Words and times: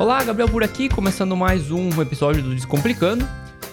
Olá, 0.00 0.24
Gabriel 0.24 0.48
por 0.48 0.64
aqui, 0.64 0.88
começando 0.88 1.36
mais 1.36 1.70
um 1.70 2.00
episódio 2.00 2.42
do 2.42 2.54
Descomplicando. 2.54 3.28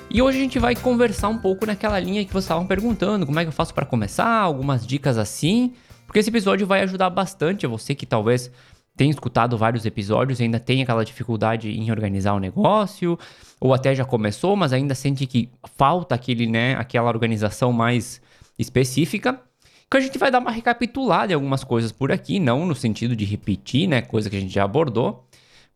E 0.09 0.21
hoje 0.21 0.37
a 0.37 0.41
gente 0.41 0.59
vai 0.59 0.75
conversar 0.75 1.29
um 1.29 1.37
pouco 1.37 1.65
naquela 1.65 1.97
linha 2.01 2.25
que 2.25 2.33
vocês 2.33 2.43
estavam 2.43 2.67
perguntando, 2.67 3.25
como 3.25 3.39
é 3.39 3.43
que 3.43 3.47
eu 3.47 3.53
faço 3.53 3.73
para 3.73 3.85
começar, 3.85 4.41
algumas 4.41 4.85
dicas 4.85 5.17
assim, 5.17 5.71
porque 6.05 6.19
esse 6.19 6.29
episódio 6.29 6.67
vai 6.67 6.81
ajudar 6.81 7.09
bastante 7.09 7.65
a 7.65 7.69
você 7.69 7.95
que 7.95 8.05
talvez 8.05 8.51
tenha 8.93 9.09
escutado 9.09 9.57
vários 9.57 9.85
episódios 9.85 10.41
e 10.41 10.43
ainda 10.43 10.59
tem 10.59 10.83
aquela 10.83 11.05
dificuldade 11.05 11.71
em 11.71 11.89
organizar 11.91 12.33
o 12.33 12.41
negócio, 12.41 13.17
ou 13.57 13.73
até 13.73 13.95
já 13.95 14.03
começou, 14.03 14.53
mas 14.57 14.73
ainda 14.73 14.93
sente 14.93 15.25
que 15.25 15.49
falta 15.77 16.13
aquele, 16.13 16.45
né, 16.45 16.75
aquela 16.75 17.07
organização 17.07 17.71
mais 17.71 18.21
específica. 18.59 19.39
Que 19.89 19.95
a 19.95 20.01
gente 20.01 20.17
vai 20.17 20.29
dar 20.29 20.39
uma 20.39 20.51
recapitulada 20.51 21.31
em 21.31 21.35
algumas 21.35 21.63
coisas 21.63 21.93
por 21.93 22.11
aqui, 22.11 22.37
não 22.37 22.65
no 22.65 22.75
sentido 22.75 23.15
de 23.15 23.23
repetir, 23.23 23.87
né, 23.87 24.01
coisa 24.01 24.29
que 24.29 24.35
a 24.35 24.39
gente 24.41 24.53
já 24.53 24.65
abordou, 24.65 25.25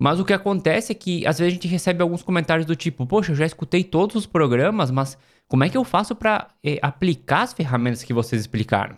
mas 0.02 0.20
o 0.20 0.26
que 0.26 0.34
acontece 0.34 0.92
é 0.92 0.96
que 0.96 1.28
às 1.28 1.38
vezes 1.38 1.52
a 1.52 1.54
gente 1.54 1.68
recebe 1.68 2.02
alguns 2.02 2.24
comentários 2.24 2.66
do 2.66 2.76
tipo: 2.76 3.06
Poxa, 3.06 3.34
eu 3.34 3.36
já 3.36 3.46
escutei 3.46 3.84
todos 3.84 4.16
os 4.16 4.26
programas, 4.26 4.90
mas 4.90 5.16
como 5.48 5.64
é 5.64 5.70
que 5.70 5.78
eu 5.78 5.84
faço 5.84 6.16
para 6.16 6.48
eh, 6.64 6.80
aplicar 6.82 7.44
as 7.44 7.54
ferramentas 7.54 8.02
que 8.02 8.12
vocês 8.12 8.42
explicaram? 8.42 8.98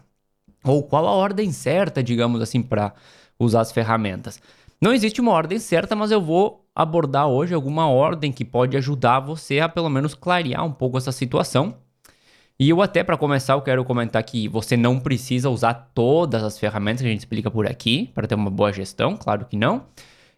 Ou 0.63 0.81
qual 0.81 1.05
a 1.05 1.11
ordem 1.11 1.51
certa, 1.51 2.01
digamos 2.01 2.41
assim, 2.41 2.61
para 2.61 2.93
usar 3.37 3.59
as 3.59 3.73
ferramentas? 3.73 4.39
Não 4.79 4.93
existe 4.93 5.19
uma 5.19 5.33
ordem 5.33 5.59
certa, 5.59 5.93
mas 5.93 6.09
eu 6.09 6.21
vou 6.21 6.65
abordar 6.73 7.27
hoje 7.27 7.53
alguma 7.53 7.89
ordem 7.89 8.31
que 8.31 8.45
pode 8.45 8.77
ajudar 8.77 9.19
você 9.19 9.59
a 9.59 9.67
pelo 9.67 9.89
menos 9.89 10.15
clarear 10.15 10.63
um 10.63 10.71
pouco 10.71 10.97
essa 10.97 11.11
situação. 11.11 11.75
E 12.57 12.69
eu 12.69 12.81
até 12.81 13.03
para 13.03 13.17
começar 13.17 13.55
eu 13.55 13.61
quero 13.61 13.83
comentar 13.83 14.23
que 14.23 14.47
você 14.47 14.77
não 14.77 15.01
precisa 15.01 15.49
usar 15.49 15.73
todas 15.93 16.41
as 16.43 16.57
ferramentas 16.57 17.01
que 17.01 17.07
a 17.07 17.11
gente 17.11 17.19
explica 17.19 17.51
por 17.51 17.67
aqui 17.67 18.09
para 18.15 18.25
ter 18.25 18.35
uma 18.35 18.49
boa 18.49 18.71
gestão, 18.71 19.17
claro 19.17 19.43
que 19.43 19.57
não. 19.57 19.85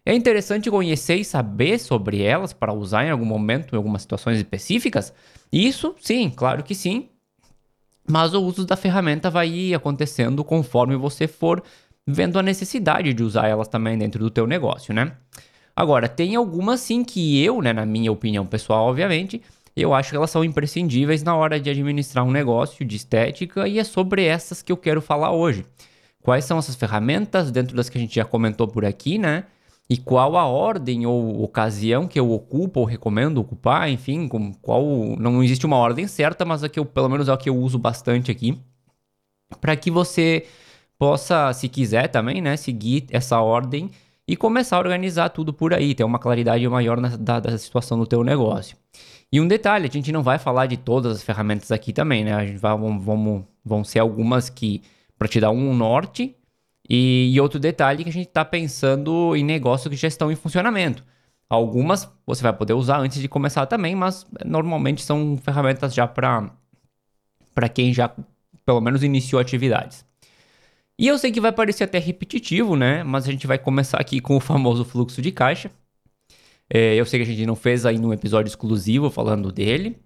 É 0.08 0.14
interessante 0.14 0.70
conhecer 0.70 1.16
e 1.16 1.24
saber 1.24 1.80
sobre 1.80 2.22
elas 2.22 2.52
para 2.52 2.72
usar 2.72 3.04
em 3.04 3.10
algum 3.10 3.24
momento, 3.24 3.74
em 3.74 3.76
algumas 3.76 4.02
situações 4.02 4.36
específicas? 4.36 5.12
Isso, 5.52 5.96
sim, 6.00 6.30
claro 6.30 6.62
que 6.62 6.76
sim. 6.76 7.08
Mas 8.08 8.32
o 8.32 8.40
uso 8.40 8.64
da 8.64 8.76
ferramenta 8.76 9.28
vai 9.28 9.74
acontecendo 9.74 10.44
conforme 10.44 10.94
você 10.94 11.26
for 11.26 11.60
vendo 12.06 12.38
a 12.38 12.42
necessidade 12.42 13.12
de 13.12 13.20
usar 13.24 13.48
elas 13.48 13.66
também 13.66 13.98
dentro 13.98 14.20
do 14.20 14.30
teu 14.30 14.46
negócio, 14.46 14.94
né? 14.94 15.10
Agora, 15.74 16.08
tem 16.08 16.36
algumas 16.36 16.78
sim 16.78 17.02
que 17.02 17.42
eu, 17.42 17.60
né, 17.60 17.72
na 17.72 17.84
minha 17.84 18.12
opinião 18.12 18.46
pessoal, 18.46 18.86
obviamente, 18.86 19.42
eu 19.74 19.92
acho 19.92 20.10
que 20.10 20.16
elas 20.16 20.30
são 20.30 20.44
imprescindíveis 20.44 21.24
na 21.24 21.34
hora 21.34 21.58
de 21.58 21.68
administrar 21.68 22.24
um 22.24 22.30
negócio 22.30 22.84
de 22.84 22.94
estética 22.94 23.66
e 23.66 23.80
é 23.80 23.82
sobre 23.82 24.24
essas 24.24 24.62
que 24.62 24.70
eu 24.70 24.76
quero 24.76 25.02
falar 25.02 25.32
hoje. 25.32 25.66
Quais 26.22 26.44
são 26.44 26.58
essas 26.58 26.76
ferramentas 26.76 27.50
dentro 27.50 27.74
das 27.74 27.88
que 27.88 27.98
a 27.98 28.00
gente 28.00 28.14
já 28.14 28.24
comentou 28.24 28.68
por 28.68 28.84
aqui, 28.84 29.18
né? 29.18 29.44
E 29.88 29.96
qual 29.96 30.36
a 30.36 30.44
ordem 30.46 31.06
ou 31.06 31.42
ocasião 31.42 32.08
que 32.08 32.18
eu 32.18 32.32
ocupo 32.32 32.80
ou 32.80 32.86
recomendo 32.86 33.38
ocupar, 33.38 33.88
enfim, 33.88 34.26
com 34.26 34.52
qual 34.54 34.84
não 35.18 35.42
existe 35.42 35.64
uma 35.64 35.76
ordem 35.76 36.08
certa, 36.08 36.44
mas 36.44 36.64
a 36.64 36.68
que 36.68 36.78
eu 36.78 36.84
pelo 36.84 37.08
menos 37.08 37.28
é 37.28 37.32
a 37.32 37.36
que 37.36 37.48
eu 37.48 37.56
uso 37.56 37.78
bastante 37.78 38.30
aqui, 38.30 38.58
para 39.60 39.76
que 39.76 39.90
você 39.90 40.44
possa, 40.98 41.52
se 41.52 41.68
quiser 41.68 42.08
também, 42.08 42.40
né, 42.40 42.56
seguir 42.56 43.06
essa 43.10 43.40
ordem 43.40 43.90
e 44.26 44.36
começar 44.36 44.76
a 44.76 44.80
organizar 44.80 45.28
tudo 45.28 45.52
por 45.52 45.72
aí, 45.72 45.94
ter 45.94 46.02
uma 46.02 46.18
claridade 46.18 46.66
maior 46.68 47.00
na, 47.00 47.10
da, 47.16 47.38
da 47.38 47.56
situação 47.56 47.96
do 47.96 48.06
teu 48.06 48.24
negócio. 48.24 48.76
E 49.30 49.40
um 49.40 49.46
detalhe, 49.46 49.86
a 49.88 49.90
gente 49.90 50.10
não 50.10 50.22
vai 50.22 50.38
falar 50.38 50.66
de 50.66 50.76
todas 50.76 51.16
as 51.16 51.22
ferramentas 51.22 51.70
aqui 51.70 51.92
também, 51.92 52.24
né? 52.24 52.32
A 52.32 52.44
gente 52.44 52.58
vai, 52.58 52.76
vamos, 52.76 53.04
vamos, 53.04 53.44
vão 53.64 53.84
ser 53.84 54.00
algumas 54.00 54.48
que 54.48 54.82
para 55.18 55.28
te 55.28 55.40
dar 55.40 55.50
um 55.50 55.74
norte 55.74 56.34
e, 56.88 57.32
e 57.32 57.40
outro 57.40 57.58
detalhe 57.58 58.04
que 58.04 58.10
a 58.10 58.12
gente 58.12 58.28
está 58.28 58.44
pensando 58.44 59.34
em 59.36 59.44
negócios 59.44 59.90
que 59.90 59.96
já 59.96 60.08
estão 60.08 60.30
em 60.30 60.36
funcionamento. 60.36 61.04
Algumas 61.48 62.08
você 62.26 62.42
vai 62.42 62.52
poder 62.52 62.72
usar 62.72 62.98
antes 62.98 63.20
de 63.20 63.28
começar 63.28 63.66
também, 63.66 63.94
mas 63.94 64.26
normalmente 64.44 65.02
são 65.02 65.36
ferramentas 65.36 65.94
já 65.94 66.06
para 66.06 66.50
quem 67.72 67.92
já 67.92 68.10
pelo 68.64 68.80
menos 68.80 69.02
iniciou 69.04 69.40
atividades. 69.40 70.04
E 70.98 71.06
eu 71.06 71.18
sei 71.18 71.30
que 71.30 71.40
vai 71.40 71.52
parecer 71.52 71.84
até 71.84 71.98
repetitivo, 71.98 72.74
né? 72.74 73.04
Mas 73.04 73.28
a 73.28 73.30
gente 73.30 73.46
vai 73.46 73.58
começar 73.58 73.98
aqui 73.98 74.20
com 74.20 74.36
o 74.36 74.40
famoso 74.40 74.84
fluxo 74.84 75.20
de 75.20 75.30
caixa. 75.30 75.70
É, 76.68 76.94
eu 76.94 77.04
sei 77.04 77.20
que 77.20 77.30
a 77.30 77.32
gente 77.32 77.46
não 77.46 77.54
fez 77.54 77.86
ainda 77.86 78.06
um 78.06 78.12
episódio 78.12 78.48
exclusivo 78.48 79.10
falando 79.10 79.52
dele, 79.52 79.96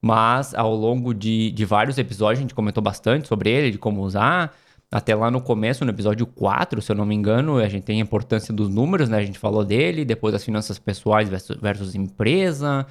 mas 0.00 0.54
ao 0.54 0.74
longo 0.74 1.12
de, 1.12 1.50
de 1.50 1.64
vários 1.64 1.98
episódios 1.98 2.38
a 2.38 2.42
gente 2.42 2.54
comentou 2.54 2.82
bastante 2.82 3.26
sobre 3.26 3.50
ele, 3.50 3.72
de 3.72 3.78
como 3.78 4.02
usar, 4.02 4.54
até 4.96 5.14
lá 5.14 5.30
no 5.30 5.42
começo, 5.42 5.84
no 5.84 5.90
episódio 5.90 6.26
4, 6.26 6.80
se 6.80 6.90
eu 6.90 6.96
não 6.96 7.04
me 7.04 7.14
engano, 7.14 7.58
a 7.58 7.68
gente 7.68 7.84
tem 7.84 8.00
a 8.00 8.02
importância 8.02 8.52
dos 8.54 8.70
números, 8.70 9.10
né? 9.10 9.18
A 9.18 9.24
gente 9.24 9.38
falou 9.38 9.62
dele, 9.62 10.06
depois 10.06 10.34
as 10.34 10.42
finanças 10.42 10.78
pessoais 10.78 11.28
versus, 11.28 11.54
versus 11.60 11.94
empresa. 11.94 12.86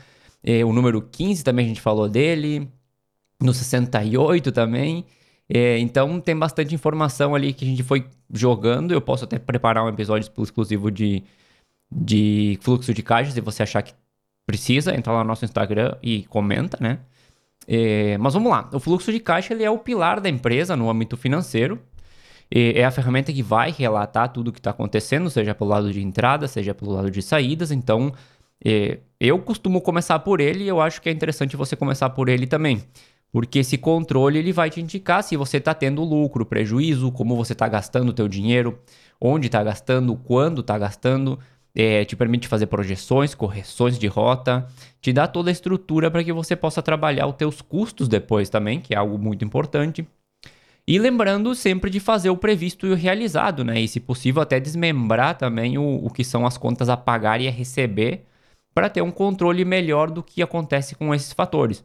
O 0.67 0.71
número 0.71 1.01
15 1.01 1.43
também 1.43 1.65
a 1.65 1.67
gente 1.67 1.81
falou 1.81 2.07
dele. 2.07 2.69
No 3.41 3.55
68 3.55 4.51
também. 4.51 5.03
Então 5.49 6.19
tem 6.19 6.37
bastante 6.37 6.75
informação 6.75 7.33
ali 7.33 7.51
que 7.53 7.65
a 7.65 7.67
gente 7.67 7.81
foi 7.81 8.05
jogando. 8.31 8.91
Eu 8.91 9.01
posso 9.01 9.23
até 9.23 9.39
preparar 9.39 9.83
um 9.83 9.89
episódio 9.89 10.31
exclusivo 10.37 10.91
de, 10.91 11.23
de 11.91 12.59
fluxo 12.61 12.93
de 12.93 13.01
caixa, 13.01 13.31
se 13.31 13.41
você 13.41 13.63
achar 13.63 13.81
que 13.81 13.93
precisa, 14.45 14.95
entra 14.95 15.11
lá 15.11 15.23
no 15.23 15.27
nosso 15.27 15.43
Instagram 15.43 15.95
e 16.03 16.23
comenta, 16.25 16.77
né? 16.79 16.99
É, 17.67 18.15
mas 18.19 18.35
vamos 18.35 18.51
lá, 18.51 18.69
o 18.71 18.79
fluxo 18.79 19.11
de 19.11 19.19
caixa 19.19 19.51
ele 19.55 19.63
é 19.63 19.71
o 19.71 19.79
pilar 19.79 20.21
da 20.21 20.29
empresa 20.29 20.75
no 20.75 20.87
âmbito 20.87 21.17
financeiro. 21.17 21.81
É 22.49 22.85
a 22.85 22.91
ferramenta 22.91 23.33
que 23.33 23.41
vai 23.41 23.71
relatar 23.71 24.31
tudo 24.31 24.49
o 24.49 24.51
que 24.51 24.59
está 24.59 24.69
acontecendo, 24.69 25.29
seja 25.29 25.55
pelo 25.55 25.69
lado 25.71 25.91
de 25.91 26.01
entrada, 26.01 26.47
seja 26.47 26.73
pelo 26.73 26.91
lado 26.91 27.09
de 27.09 27.21
saídas. 27.21 27.71
Então, 27.71 28.13
é, 28.63 28.99
eu 29.19 29.39
costumo 29.39 29.81
começar 29.81 30.19
por 30.19 30.39
ele 30.39 30.63
e 30.63 30.67
eu 30.67 30.79
acho 30.79 31.01
que 31.01 31.09
é 31.09 31.11
interessante 31.11 31.55
você 31.57 31.75
começar 31.75 32.09
por 32.11 32.29
ele 32.29 32.47
também. 32.47 32.83
Porque 33.31 33.59
esse 33.59 33.77
controle 33.77 34.39
ele 34.39 34.53
vai 34.53 34.69
te 34.69 34.79
indicar 34.79 35.23
se 35.23 35.35
você 35.35 35.57
está 35.57 35.73
tendo 35.73 36.03
lucro, 36.03 36.45
prejuízo, 36.45 37.11
como 37.11 37.35
você 37.35 37.53
está 37.53 37.67
gastando 37.67 38.09
o 38.09 38.13
teu 38.13 38.27
dinheiro, 38.27 38.79
onde 39.19 39.47
está 39.47 39.61
gastando, 39.63 40.15
quando 40.15 40.61
está 40.61 40.77
gastando 40.77 41.37
é, 41.75 42.05
te 42.05 42.15
permite 42.15 42.47
fazer 42.47 42.67
projeções, 42.67 43.35
correções 43.35 43.99
de 43.99 44.07
rota, 44.07 44.65
te 45.01 45.11
dá 45.11 45.27
toda 45.27 45.49
a 45.49 45.51
estrutura 45.51 46.09
para 46.09 46.23
que 46.23 46.31
você 46.31 46.55
possa 46.55 46.81
trabalhar 46.81 47.27
os 47.27 47.35
teus 47.35 47.61
custos 47.61 48.07
depois 48.07 48.49
também, 48.49 48.79
que 48.79 48.93
é 48.93 48.97
algo 48.97 49.17
muito 49.17 49.43
importante. 49.43 50.07
E 50.87 50.99
lembrando 50.99 51.55
sempre 51.55 51.89
de 51.89 51.99
fazer 51.99 52.29
o 52.29 52.37
previsto 52.37 52.85
e 52.85 52.91
o 52.91 52.95
realizado, 52.95 53.63
né? 53.63 53.79
E 53.79 53.87
se 53.87 53.99
possível 53.99 54.41
até 54.41 54.59
desmembrar 54.59 55.35
também 55.37 55.77
o, 55.77 56.05
o 56.05 56.09
que 56.11 56.23
são 56.23 56.45
as 56.45 56.57
contas 56.57 56.89
a 56.89 56.97
pagar 56.97 57.41
e 57.41 57.47
a 57.47 57.51
receber 57.51 58.25
para 58.73 58.89
ter 58.89 59.01
um 59.01 59.09
controle 59.09 59.65
melhor 59.65 60.11
do 60.11 60.21
que 60.21 60.43
acontece 60.43 60.95
com 60.95 61.13
esses 61.13 61.33
fatores. 61.33 61.83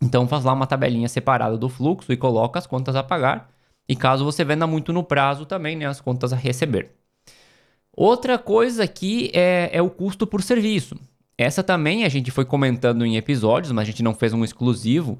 Então 0.00 0.28
faz 0.28 0.44
lá 0.44 0.52
uma 0.52 0.66
tabelinha 0.66 1.08
separada 1.08 1.56
do 1.56 1.68
fluxo 1.68 2.12
e 2.12 2.16
coloca 2.16 2.58
as 2.58 2.66
contas 2.66 2.94
a 2.94 3.02
pagar. 3.02 3.50
E 3.88 3.96
caso 3.96 4.24
você 4.24 4.44
venda 4.44 4.66
muito 4.66 4.92
no 4.92 5.02
prazo 5.02 5.46
também, 5.46 5.74
né, 5.76 5.86
as 5.86 6.00
contas 6.00 6.32
a 6.32 6.36
receber. 6.36 6.90
Outra 7.96 8.38
coisa 8.38 8.84
aqui 8.84 9.30
é, 9.32 9.70
é 9.72 9.80
o 9.80 9.88
custo 9.88 10.26
por 10.26 10.42
serviço. 10.42 10.96
Essa 11.38 11.62
também 11.62 12.04
a 12.04 12.08
gente 12.08 12.30
foi 12.30 12.44
comentando 12.44 13.04
em 13.04 13.16
episódios, 13.16 13.72
mas 13.72 13.82
a 13.82 13.90
gente 13.90 14.02
não 14.02 14.14
fez 14.14 14.32
um 14.32 14.44
exclusivo, 14.44 15.18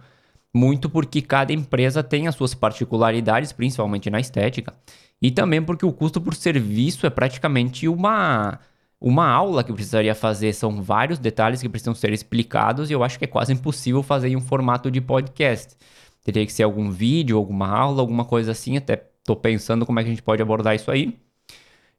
muito 0.55 0.89
porque 0.89 1.21
cada 1.23 1.53
empresa 1.53 2.03
tem 2.03 2.27
as 2.29 2.35
suas 2.35 2.55
particularidades, 2.55 3.53
principalmente 3.53 4.11
na 4.11 4.21
estética, 4.21 4.75
e 5.21 5.31
também 5.31 5.63
porque 5.63 5.85
o 5.87 5.93
custo 5.93 6.21
por 6.21 6.35
serviço 6.35 7.07
é 7.07 7.11
praticamente 7.11 7.89
uma, 7.89 8.59
uma 9.01 9.29
aula 9.29 9.65
que 9.65 9.73
precisaria 9.73 10.15
fazer. 10.15 10.53
São 10.53 10.83
vários 10.83 11.19
detalhes 11.19 11.63
que 11.63 11.69
precisam 11.69 11.95
ser 11.95 12.13
explicados 12.13 12.91
e 12.91 12.93
eu 12.93 13.03
acho 13.03 13.19
que 13.19 13.25
é 13.25 13.29
quase 13.29 13.53
impossível 13.53 14.03
fazer 14.03 14.29
em 14.29 14.37
um 14.37 14.41
formato 14.41 14.91
de 14.91 15.01
podcast. 15.01 15.77
Teria 16.25 16.45
que 16.45 16.53
ser 16.53 16.65
algum 16.65 16.91
vídeo, 16.91 17.37
alguma 17.37 17.69
aula, 17.69 18.01
alguma 18.01 18.25
coisa 18.25 18.53
assim. 18.53 18.77
Até 18.77 19.07
estou 19.21 19.37
pensando 19.37 19.87
como 19.87 20.01
é 20.01 20.03
que 20.03 20.09
a 20.09 20.13
gente 20.13 20.23
pode 20.23 20.43
abordar 20.43 20.75
isso 20.75 20.91
aí. 20.91 21.17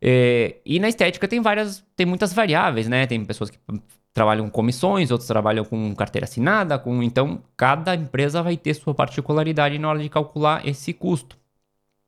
É, 0.01 0.57
e 0.65 0.79
na 0.79 0.89
estética 0.89 1.27
tem 1.27 1.41
várias, 1.41 1.83
tem 1.95 2.05
muitas 2.05 2.33
variáveis, 2.33 2.87
né? 2.87 3.07
Tem 3.07 3.23
pessoas 3.25 3.49
que 3.49 3.57
trabalham 4.17 4.45
com 4.45 4.51
comissões, 4.51 5.11
outros 5.11 5.27
trabalham 5.27 5.63
com 5.63 5.93
carteira 5.93 6.25
assinada, 6.25 6.79
com 6.79 7.03
então 7.03 7.39
cada 7.55 7.93
empresa 7.93 8.41
vai 8.41 8.57
ter 8.57 8.73
sua 8.73 8.95
particularidade 8.95 9.77
na 9.77 9.87
hora 9.87 9.99
de 9.99 10.09
calcular 10.09 10.67
esse 10.67 10.91
custo. 10.91 11.37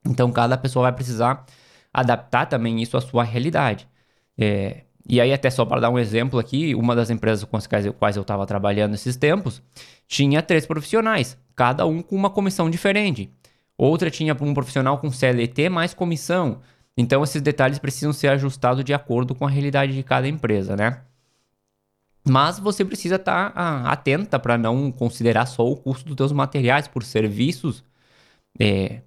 Então 0.03 0.31
cada 0.31 0.57
pessoa 0.57 0.83
vai 0.85 0.91
precisar 0.91 1.45
adaptar 1.93 2.47
também 2.47 2.81
isso 2.81 2.97
à 2.97 3.01
sua 3.01 3.23
realidade. 3.23 3.87
É, 4.35 4.85
e 5.07 5.21
aí 5.21 5.31
até 5.31 5.51
só 5.51 5.63
para 5.65 5.81
dar 5.81 5.91
um 5.91 5.99
exemplo 5.99 6.39
aqui, 6.39 6.73
uma 6.73 6.95
das 6.95 7.11
empresas 7.11 7.43
com 7.43 7.55
as 7.55 7.67
quais 7.67 8.15
eu 8.15 8.23
estava 8.23 8.43
trabalhando 8.47 8.95
esses 8.95 9.15
tempos 9.15 9.61
tinha 10.07 10.41
três 10.41 10.65
profissionais, 10.65 11.37
cada 11.55 11.85
um 11.85 12.01
com 12.01 12.15
uma 12.15 12.31
comissão 12.31 12.71
diferente. 12.71 13.31
Outra 13.77 14.09
tinha 14.09 14.35
um 14.41 14.53
profissional 14.55 14.97
com 14.97 15.11
CLT 15.11 15.69
mais 15.69 15.93
comissão. 15.93 16.59
Então, 16.97 17.23
esses 17.23 17.41
detalhes 17.41 17.77
precisam 17.77 18.11
ser 18.11 18.29
ajustados 18.29 18.83
de 18.83 18.95
acordo 18.95 19.35
com 19.35 19.45
a 19.45 19.49
realidade 19.49 19.93
de 19.93 20.03
cada 20.03 20.27
empresa, 20.27 20.75
né? 20.75 21.01
Mas 22.29 22.59
você 22.59 22.85
precisa 22.85 23.15
estar 23.15 23.51
tá, 23.51 23.83
atenta 23.89 24.39
para 24.39 24.57
não 24.57 24.91
considerar 24.91 25.45
só 25.45 25.67
o 25.67 25.75
custo 25.75 26.05
dos 26.09 26.15
seus 26.15 26.31
materiais 26.31 26.87
por 26.87 27.03
serviços. 27.03 27.83
É, 28.59 29.01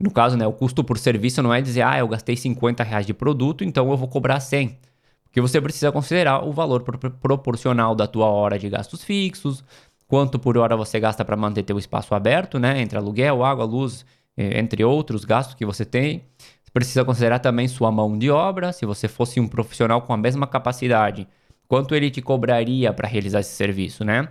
no 0.00 0.10
caso, 0.10 0.36
né, 0.36 0.46
o 0.46 0.52
custo 0.52 0.84
por 0.84 0.98
serviço 0.98 1.42
não 1.42 1.52
é 1.52 1.60
dizer, 1.60 1.82
ah, 1.82 1.98
eu 1.98 2.08
gastei 2.08 2.36
50 2.36 2.82
reais 2.84 3.06
de 3.06 3.14
produto, 3.14 3.64
então 3.64 3.90
eu 3.90 3.96
vou 3.96 4.08
cobrar 4.08 4.40
100. 4.40 4.78
Porque 5.24 5.40
você 5.40 5.60
precisa 5.60 5.92
considerar 5.92 6.44
o 6.44 6.52
valor 6.52 6.82
proporcional 7.20 7.94
da 7.94 8.06
tua 8.06 8.26
hora 8.26 8.58
de 8.58 8.68
gastos 8.68 9.04
fixos, 9.04 9.64
quanto 10.06 10.38
por 10.38 10.56
hora 10.56 10.76
você 10.76 10.98
gasta 10.98 11.24
para 11.24 11.36
manter 11.36 11.62
teu 11.64 11.78
espaço 11.78 12.14
aberto, 12.14 12.58
né? 12.58 12.80
Entre 12.80 12.96
aluguel, 12.96 13.44
água, 13.44 13.64
luz, 13.64 14.06
entre 14.36 14.84
outros 14.84 15.24
gastos 15.24 15.54
que 15.54 15.66
você 15.66 15.84
tem. 15.84 16.24
Você 16.64 16.70
precisa 16.72 17.04
considerar 17.04 17.40
também 17.40 17.68
sua 17.68 17.92
mão 17.92 18.18
de 18.18 18.30
obra. 18.30 18.72
Se 18.72 18.86
você 18.86 19.08
fosse 19.08 19.38
um 19.38 19.48
profissional 19.48 20.02
com 20.02 20.12
a 20.12 20.16
mesma 20.16 20.46
capacidade, 20.46 21.28
quanto 21.68 21.94
ele 21.94 22.10
te 22.10 22.22
cobraria 22.22 22.92
para 22.92 23.06
realizar 23.06 23.40
esse 23.40 23.52
serviço, 23.54 24.04
né? 24.04 24.28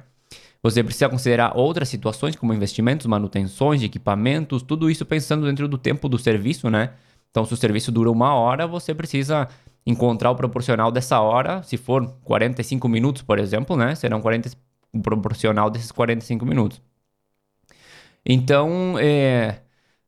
Você 0.61 0.83
precisa 0.83 1.07
considerar 1.07 1.55
outras 1.55 1.87
situações, 1.87 2.35
como 2.35 2.53
investimentos, 2.53 3.05
manutenções 3.05 3.83
equipamentos, 3.83 4.63
tudo 4.63 4.89
isso 4.89 5.05
pensando 5.05 5.45
dentro 5.45 5.67
do 5.67 5.77
tempo 5.77 6.09
do 6.09 6.17
serviço, 6.17 6.69
né? 6.69 6.93
Então, 7.29 7.45
se 7.45 7.53
o 7.53 7.57
serviço 7.57 7.91
dura 7.91 8.09
uma 8.11 8.33
hora, 8.33 8.65
você 8.65 8.93
precisa 8.95 9.47
encontrar 9.85 10.31
o 10.31 10.35
proporcional 10.35 10.91
dessa 10.91 11.19
hora. 11.21 11.61
Se 11.61 11.77
for 11.77 12.11
45 12.23 12.89
minutos, 12.89 13.21
por 13.21 13.37
exemplo, 13.37 13.77
né? 13.77 13.93
Serão 13.93 14.19
40, 14.19 14.49
o 14.91 15.01
proporcional 15.01 15.69
desses 15.69 15.91
45 15.91 16.45
minutos. 16.45 16.81
Então, 18.25 18.97
é, 18.99 19.61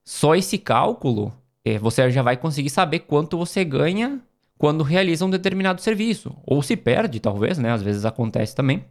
só 0.04 0.36
esse 0.36 0.58
cálculo, 0.58 1.32
é, 1.64 1.78
você 1.78 2.10
já 2.12 2.22
vai 2.22 2.36
conseguir 2.36 2.70
saber 2.70 3.00
quanto 3.00 3.38
você 3.38 3.64
ganha 3.64 4.20
quando 4.60 4.84
realiza 4.84 5.26
um 5.26 5.30
determinado 5.30 5.82
serviço. 5.82 6.36
Ou 6.46 6.62
se 6.62 6.76
perde, 6.76 7.22
talvez, 7.22 7.58
né? 7.58 7.72
Às 7.72 7.82
vezes 7.82 8.04
acontece 8.04 8.54
também. 8.54 8.84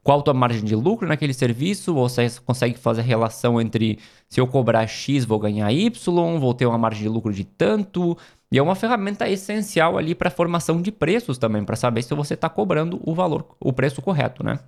Qual 0.00 0.20
a 0.20 0.22
tua 0.22 0.32
margem 0.32 0.64
de 0.64 0.76
lucro 0.76 1.08
naquele 1.08 1.34
serviço? 1.34 1.92
Você 1.92 2.30
consegue 2.46 2.78
fazer 2.78 3.00
a 3.00 3.04
relação 3.04 3.60
entre 3.60 3.98
se 4.28 4.40
eu 4.40 4.46
cobrar 4.46 4.86
X, 4.86 5.24
vou 5.24 5.40
ganhar 5.40 5.72
Y, 5.72 6.38
vou 6.38 6.54
ter 6.54 6.66
uma 6.66 6.78
margem 6.78 7.02
de 7.02 7.08
lucro 7.08 7.32
de 7.32 7.42
tanto. 7.42 8.16
E 8.50 8.58
é 8.58 8.62
uma 8.62 8.76
ferramenta 8.76 9.28
essencial 9.28 9.98
ali 9.98 10.14
para 10.14 10.30
formação 10.30 10.80
de 10.80 10.92
preços 10.92 11.36
também, 11.36 11.64
para 11.64 11.74
saber 11.74 12.02
se 12.02 12.14
você 12.14 12.34
está 12.34 12.48
cobrando 12.48 13.00
o 13.04 13.12
valor, 13.12 13.56
o 13.58 13.72
preço 13.72 14.00
correto, 14.00 14.44
né? 14.44 14.60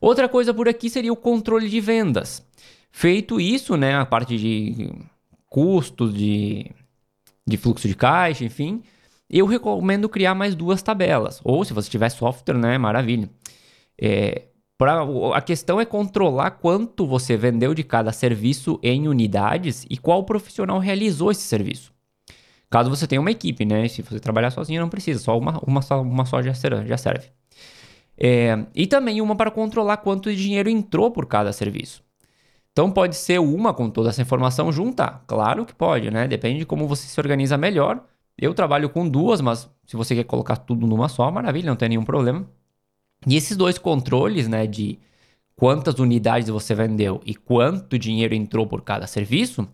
Outra 0.00 0.26
coisa 0.26 0.54
por 0.54 0.66
aqui 0.66 0.88
seria 0.88 1.12
o 1.12 1.16
controle 1.16 1.68
de 1.68 1.80
vendas. 1.80 2.42
Feito 2.90 3.38
isso, 3.38 3.76
né, 3.76 3.94
a 3.94 4.06
parte 4.06 4.38
de 4.38 4.90
custos, 5.50 6.14
de 6.14 6.70
de 7.50 7.56
fluxo 7.56 7.86
de 7.86 7.94
caixa, 7.94 8.44
enfim, 8.44 8.82
eu 9.28 9.46
recomendo 9.46 10.08
criar 10.08 10.34
mais 10.34 10.54
duas 10.54 10.82
tabelas. 10.82 11.40
Ou 11.44 11.64
se 11.64 11.72
você 11.72 11.90
tiver 11.90 12.08
software, 12.08 12.58
né, 12.58 12.78
maravilha. 12.78 13.30
É, 14.00 14.44
pra, 14.78 15.02
a 15.34 15.40
questão 15.40 15.80
é 15.80 15.84
controlar 15.84 16.52
quanto 16.52 17.06
você 17.06 17.36
vendeu 17.36 17.74
de 17.74 17.84
cada 17.84 18.12
serviço 18.12 18.80
em 18.82 19.06
unidades 19.06 19.86
e 19.88 19.96
qual 19.96 20.24
profissional 20.24 20.78
realizou 20.78 21.30
esse 21.30 21.42
serviço. 21.42 21.92
Caso 22.70 22.88
você 22.88 23.06
tenha 23.06 23.20
uma 23.20 23.30
equipe, 23.30 23.64
né? 23.64 23.88
Se 23.88 24.00
você 24.00 24.20
trabalhar 24.20 24.50
sozinho, 24.50 24.80
não 24.80 24.88
precisa, 24.88 25.18
só 25.18 25.36
uma, 25.36 25.60
uma, 25.66 25.82
só, 25.82 26.00
uma 26.00 26.24
só 26.24 26.40
já, 26.40 26.54
será, 26.54 26.84
já 26.84 26.96
serve. 26.96 27.28
É, 28.16 28.66
e 28.74 28.86
também 28.86 29.20
uma 29.20 29.34
para 29.34 29.50
controlar 29.50 29.96
quanto 29.98 30.34
dinheiro 30.34 30.68
entrou 30.68 31.10
por 31.10 31.26
cada 31.26 31.52
serviço. 31.52 32.02
Então 32.72 32.90
pode 32.90 33.16
ser 33.16 33.40
uma 33.40 33.74
com 33.74 33.90
toda 33.90 34.10
essa 34.10 34.22
informação 34.22 34.70
junta? 34.70 35.20
Claro 35.26 35.66
que 35.66 35.74
pode, 35.74 36.10
né? 36.10 36.28
Depende 36.28 36.60
de 36.60 36.66
como 36.66 36.86
você 36.86 37.06
se 37.06 37.20
organiza 37.20 37.56
melhor. 37.56 38.02
Eu 38.38 38.54
trabalho 38.54 38.88
com 38.88 39.08
duas, 39.08 39.40
mas 39.40 39.68
se 39.86 39.96
você 39.96 40.14
quer 40.14 40.24
colocar 40.24 40.56
tudo 40.56 40.86
numa 40.86 41.08
só, 41.08 41.30
maravilha, 41.30 41.68
não 41.68 41.76
tem 41.76 41.90
nenhum 41.90 42.04
problema. 42.04 42.46
E 43.26 43.36
esses 43.36 43.56
dois 43.56 43.76
controles, 43.76 44.48
né, 44.48 44.66
de 44.66 44.98
quantas 45.54 45.98
unidades 45.98 46.48
você 46.48 46.74
vendeu 46.74 47.20
e 47.26 47.34
quanto 47.34 47.98
dinheiro 47.98 48.34
entrou 48.34 48.66
por 48.66 48.80
cada 48.82 49.06
serviço, 49.06 49.68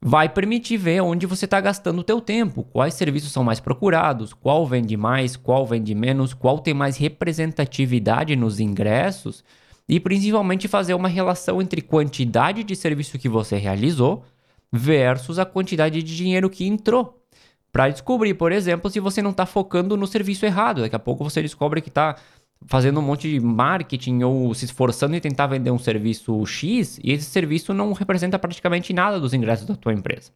vai 0.00 0.28
permitir 0.28 0.78
ver 0.78 1.02
onde 1.02 1.26
você 1.26 1.44
está 1.44 1.60
gastando 1.60 1.98
o 1.98 2.04
teu 2.04 2.20
tempo, 2.20 2.62
quais 2.62 2.94
serviços 2.94 3.32
são 3.32 3.44
mais 3.44 3.60
procurados, 3.60 4.32
qual 4.32 4.66
vende 4.66 4.96
mais, 4.96 5.36
qual 5.36 5.66
vende 5.66 5.94
menos, 5.94 6.32
qual 6.32 6.60
tem 6.60 6.72
mais 6.72 6.96
representatividade 6.96 8.36
nos 8.36 8.58
ingressos 8.58 9.44
e 9.88 10.00
principalmente 10.00 10.66
fazer 10.66 10.94
uma 10.94 11.08
relação 11.08 11.62
entre 11.62 11.80
quantidade 11.80 12.64
de 12.64 12.74
serviço 12.74 13.18
que 13.18 13.28
você 13.28 13.56
realizou 13.56 14.24
versus 14.72 15.38
a 15.38 15.46
quantidade 15.46 16.02
de 16.02 16.16
dinheiro 16.16 16.50
que 16.50 16.66
entrou. 16.66 17.22
Para 17.70 17.88
descobrir, 17.88 18.34
por 18.34 18.52
exemplo, 18.52 18.90
se 18.90 18.98
você 18.98 19.22
não 19.22 19.30
está 19.30 19.46
focando 19.46 19.96
no 19.96 20.06
serviço 20.06 20.46
errado. 20.46 20.80
Daqui 20.80 20.96
a 20.96 20.98
pouco 20.98 21.22
você 21.22 21.42
descobre 21.42 21.80
que 21.80 21.88
está 21.88 22.16
fazendo 22.64 22.98
um 22.98 23.02
monte 23.02 23.30
de 23.30 23.38
marketing 23.38 24.22
ou 24.22 24.52
se 24.54 24.64
esforçando 24.64 25.14
em 25.14 25.20
tentar 25.20 25.46
vender 25.46 25.70
um 25.70 25.78
serviço 25.78 26.44
X 26.46 26.98
e 27.04 27.12
esse 27.12 27.26
serviço 27.26 27.74
não 27.74 27.92
representa 27.92 28.38
praticamente 28.38 28.92
nada 28.92 29.20
dos 29.20 29.34
ingressos 29.34 29.66
da 29.66 29.76
tua 29.76 29.92
empresa. 29.92 30.32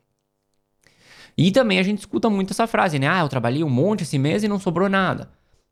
E 1.36 1.50
também 1.50 1.78
a 1.78 1.82
gente 1.82 2.00
escuta 2.00 2.28
muito 2.28 2.52
essa 2.52 2.66
frase, 2.66 2.98
né? 2.98 3.08
Ah, 3.08 3.20
eu 3.20 3.28
trabalhei 3.28 3.64
um 3.64 3.70
monte 3.70 4.02
esse 4.02 4.18
mês 4.18 4.44
e 4.44 4.48
não 4.48 4.58
sobrou 4.58 4.88
nada 4.88 5.30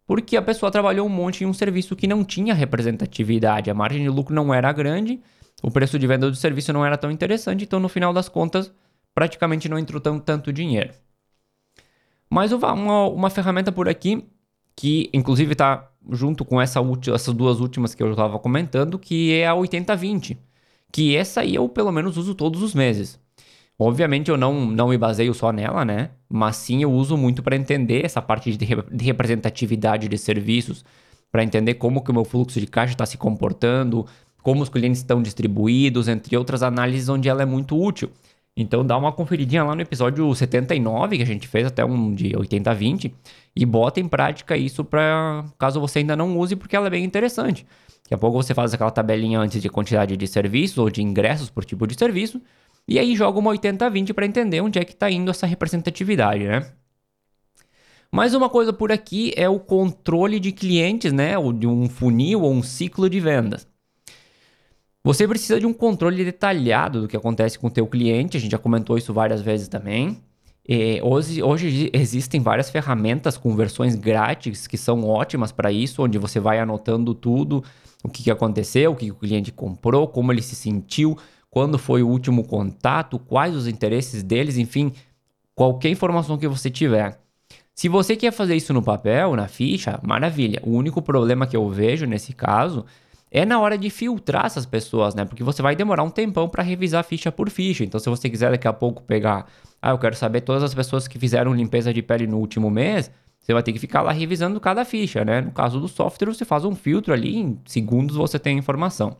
porque 0.09 0.39
a 0.39 0.43
pessoa 0.43 0.73
trabalhou 0.73 1.07
um 1.07 1.11
monte 1.11 1.45
em 1.45 1.47
um 1.47 1.53
serviço 1.53 1.95
que 1.95 2.07
não 2.07 2.25
tinha 2.25 2.55
representatividade, 2.55 3.71
a 3.71 3.75
margem 3.75 4.03
de 4.03 4.09
lucro 4.09 4.35
não 4.35 4.55
era 4.55 4.73
grande, 4.73 5.21
o 5.63 5.71
preço 5.71 5.99
de 5.99 6.07
venda 6.07 6.31
do 6.31 6.35
serviço 6.35 6.73
não 6.73 6.83
era 6.85 6.97
tão 6.97 7.11
interessante, 7.11 7.65
então 7.65 7.79
no 7.79 7.91
final 7.91 8.11
das 8.11 8.27
contas 8.27 8.73
praticamente 9.15 9.69
não 9.69 9.79
entrou 9.79 10.01
tão, 10.01 10.19
tanto 10.19 10.51
dinheiro. 10.51 10.95
Mas 12.31 12.53
uma, 12.53 13.07
uma 13.07 13.29
ferramenta 13.29 13.71
por 13.71 13.87
aqui 13.87 14.25
que 14.75 15.11
inclusive 15.13 15.53
está 15.53 15.91
junto 16.11 16.43
com 16.43 16.59
essa 16.59 16.81
essas 17.13 17.35
duas 17.35 17.61
últimas 17.61 17.95
que 17.95 18.03
eu 18.03 18.11
estava 18.11 18.39
comentando, 18.39 18.99
que 18.99 19.35
é 19.35 19.47
a 19.47 19.53
80-20, 19.53 20.39
que 20.91 21.15
essa 21.17 21.43
aí 21.43 21.55
eu 21.55 21.69
pelo 21.69 21.93
menos 21.93 22.17
uso 22.17 22.35
todos 22.35 22.63
os 22.63 22.75
meses. 22.75 23.21
Obviamente 23.79 24.29
eu 24.29 24.37
não, 24.37 24.67
não 24.67 24.89
me 24.89 24.99
baseio 24.99 25.33
só 25.33 25.53
nela, 25.53 25.85
né? 25.85 26.11
Mas 26.29 26.57
sim 26.57 26.83
eu 26.83 26.93
uso 26.93 27.17
muito 27.17 27.43
para 27.43 27.55
entender 27.55 28.05
essa 28.05 28.21
parte 28.21 28.51
de, 28.57 28.67
de 28.67 29.05
representatividade 29.05 30.09
de 30.09 30.19
serviços, 30.19 30.85
para 31.31 31.45
entender 31.45 31.75
como 31.75 32.03
que 32.03 32.11
o 32.11 32.15
meu 32.15 32.25
fluxo 32.25 32.59
de 32.59 32.67
caixa 32.67 32.95
está 32.95 33.07
se 33.07 33.17
comportando, 33.17 34.05
como 34.43 34.63
os 34.63 34.69
clientes 34.69 35.01
estão 35.01 35.23
distribuídos, 35.23 36.09
entre 36.09 36.37
outras 36.37 36.63
análises 36.63 37.09
onde 37.09 37.29
ela 37.29 37.43
é 37.43 37.47
muito 37.47 37.81
útil. 37.81 38.11
Então 38.57 38.85
dá 38.85 38.97
uma 38.97 39.13
conferidinha 39.13 39.63
lá 39.63 39.73
no 39.73 39.83
episódio 39.83 40.35
79, 40.35 41.17
que 41.17 41.23
a 41.23 41.27
gente 41.27 41.47
fez 41.47 41.65
até 41.65 41.85
um 41.85 42.13
de 42.13 42.37
80 42.37 42.69
a 42.69 42.75
20, 42.75 43.15
e 43.55 43.65
bota 43.65 44.01
em 44.01 44.09
prática 44.09 44.57
isso 44.57 44.85
para 44.85 45.45
caso 45.57 45.81
você 45.81 46.01
ainda 46.01 46.17
não 46.17 46.37
use, 46.37 46.57
porque 46.57 46.75
ela 46.75 46.89
é 46.89 46.91
bem 46.91 47.05
interessante. 47.05 47.65
Daqui 48.03 48.15
a 48.15 48.19
pouco 48.19 48.43
você 48.43 48.55
faz 48.55 48.75
aquela 48.75 48.91
tabelinha 48.91 49.39
antes 49.39 49.63
de 49.63 49.69
quantidade 49.69 50.17
de 50.17 50.27
serviços 50.27 50.79
ou 50.79 50.91
de 50.91 51.03
ingressos 51.03 51.51
por 51.51 51.65
tipo 51.65 51.87
de 51.87 51.97
serviço, 51.97 52.41
e 52.89 52.99
aí 52.99 53.15
joga 53.15 53.39
uma 53.39 53.51
80-20 53.51 54.15
para 54.15 54.25
entender 54.25 54.63
onde 54.63 54.79
é 54.79 54.85
que 54.85 54.93
está 54.93 55.11
indo 55.11 55.31
essa 55.31 55.47
representatividade, 55.47 56.49
né? 56.49 56.67
Mais 58.11 58.33
uma 58.33 58.49
coisa 58.49 58.73
por 58.73 58.91
aqui 58.91 59.35
é 59.37 59.47
o 59.47 59.61
controle 59.61 60.41
de 60.41 60.51
clientes, 60.51 61.13
né? 61.13 61.37
Ou 61.37 61.53
de 61.53 61.67
um 61.67 61.87
funil 61.87 62.41
ou 62.41 62.51
um 62.51 62.63
ciclo 62.63 63.11
de 63.11 63.21
vendas. 63.21 63.69
Você 65.05 65.29
precisa 65.29 65.61
de 65.61 65.67
um 65.67 65.73
controle 65.75 66.25
detalhado 66.25 67.03
do 67.03 67.09
que 67.09 67.17
acontece 67.17 67.59
com 67.59 67.67
o 67.67 67.71
teu 67.71 67.87
cliente, 67.87 68.37
a 68.39 68.41
gente 68.41 68.53
já 68.53 68.59
comentou 68.59 68.97
isso 68.97 69.13
várias 69.13 69.43
vezes 69.43 69.69
também. 69.69 70.19
É, 70.67 71.01
hoje, 71.03 71.43
hoje, 71.43 71.91
existem 71.95 72.41
várias 72.43 72.69
ferramentas 72.69 73.39
com 73.39 73.55
versões 73.57 73.95
grátis 73.95 74.67
que 74.67 74.77
são 74.77 75.05
ótimas 75.05 75.53
para 75.53 75.73
isso, 75.73 76.03
onde 76.03 76.19
você 76.19 76.41
vai 76.41 76.59
anotando 76.59 77.15
tudo, 77.15 77.65
o 78.05 78.09
que, 78.09 78.31
aconteceu, 78.31 78.93
o 78.93 78.97
que 78.97 79.11
o 79.11 79.15
cliente 79.15 79.51
comprou, 79.51 80.09
como 80.09 80.31
ele 80.31 80.43
se 80.43 80.55
sentiu, 80.55 81.17
quando 81.59 81.77
foi 81.77 82.05
o 82.05 82.09
último 82.09 82.45
contato, 82.45 83.19
quais 83.19 83.53
os 83.57 83.67
interesses 83.67 84.23
deles, 84.23 84.57
enfim, 84.57 84.93
qualquer 85.57 85.89
informação 85.89 86.39
que 86.39 86.47
você 86.47 86.71
tiver. 86.71 87.19
Se 87.75 87.89
você 87.89 88.15
quer 88.15 88.31
fazer 88.31 88.55
isso 88.55 88.73
no 88.73 88.81
papel, 88.81 89.35
na 89.35 89.49
ficha, 89.49 89.99
maravilha. 90.01 90.63
O 90.63 90.71
único 90.71 91.03
problema 91.03 91.49
que 91.49 91.57
eu 91.57 91.69
vejo 91.69 92.07
nesse 92.07 92.33
caso 92.33 92.87
é 93.29 93.45
na 93.45 93.59
hora 93.59 93.77
de 93.77 93.91
filtrar 93.91 94.47
essas 94.47 94.65
pessoas, 94.65 95.17
né? 95.17 95.25
Porque 95.25 95.43
você 95.43 95.61
vai 95.61 95.75
demorar 95.75 96.05
um 96.05 96.11
tempão 96.11 96.49
para 96.49 96.63
revisar 96.63 97.03
ficha 97.03 97.33
por 97.33 97.51
ficha. 97.51 97.83
Então, 97.83 97.99
se 97.99 98.09
você 98.09 98.31
quiser 98.31 98.53
daqui 98.53 98.69
a 98.69 98.73
pouco 98.73 99.03
pegar, 99.03 99.49
ah, 99.83 99.91
eu 99.91 99.99
quero 99.99 100.15
saber 100.15 100.43
todas 100.43 100.63
as 100.63 100.73
pessoas 100.73 101.09
que 101.09 101.19
fizeram 101.19 101.53
limpeza 101.53 101.93
de 101.93 102.03
pele 102.03 102.29
no 102.29 102.39
último 102.39 102.71
mês, 102.71 103.11
você 103.41 103.53
vai 103.53 103.65
ter 103.65 103.73
que 103.73 103.81
ficar 103.81 104.03
lá 104.03 104.13
revisando 104.13 104.61
cada 104.61 104.85
ficha, 104.85 105.25
né? 105.25 105.41
No 105.41 105.51
caso 105.51 105.81
do 105.81 105.89
software, 105.89 106.33
você 106.33 106.45
faz 106.45 106.65
um 106.65 106.77
filtro 106.77 107.13
ali, 107.13 107.37
em 107.37 107.59
segundos 107.67 108.15
você 108.15 108.39
tem 108.39 108.55
a 108.55 108.59
informação. 108.61 109.17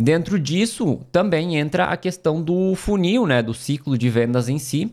Dentro 0.00 0.40
disso, 0.40 0.98
também 1.12 1.58
entra 1.58 1.84
a 1.84 1.96
questão 1.96 2.42
do 2.42 2.74
funil, 2.74 3.26
né, 3.26 3.42
do 3.42 3.52
ciclo 3.52 3.98
de 3.98 4.08
vendas 4.08 4.48
em 4.48 4.58
si, 4.58 4.90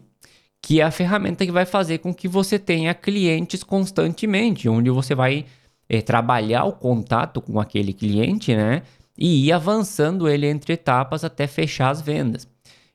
que 0.62 0.82
é 0.82 0.84
a 0.84 0.92
ferramenta 0.92 1.46
que 1.46 1.52
vai 1.52 1.66
fazer 1.66 2.00
com 2.00 2.14
que 2.14 2.28
você 2.28 2.60
tenha 2.60 2.94
clientes 2.94 3.64
constantemente, 3.64 4.68
onde 4.68 4.90
você 4.90 5.16
vai 5.16 5.46
é, 5.88 6.02
trabalhar 6.02 6.66
o 6.66 6.74
contato 6.74 7.40
com 7.42 7.58
aquele 7.58 7.94
cliente, 7.94 8.54
né, 8.54 8.82
e 9.18 9.46
ir 9.46 9.54
avançando 9.54 10.28
ele 10.28 10.46
entre 10.46 10.74
etapas 10.74 11.24
até 11.24 11.48
fechar 11.48 11.90
as 11.90 12.02
vendas. 12.02 12.46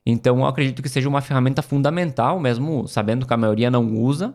Então, 0.05 0.41
eu 0.41 0.45
acredito 0.45 0.83
que 0.83 0.91
seja 0.91 1.09
uma 1.09 1.23
ferramenta 1.23 1.63
fundamental, 1.63 2.39
mesmo 2.39 2.87
sabendo 2.87 3.25
que 3.25 3.33
a 3.33 3.39
maioria 3.39 3.71
não 3.71 3.91
usa, 3.97 4.35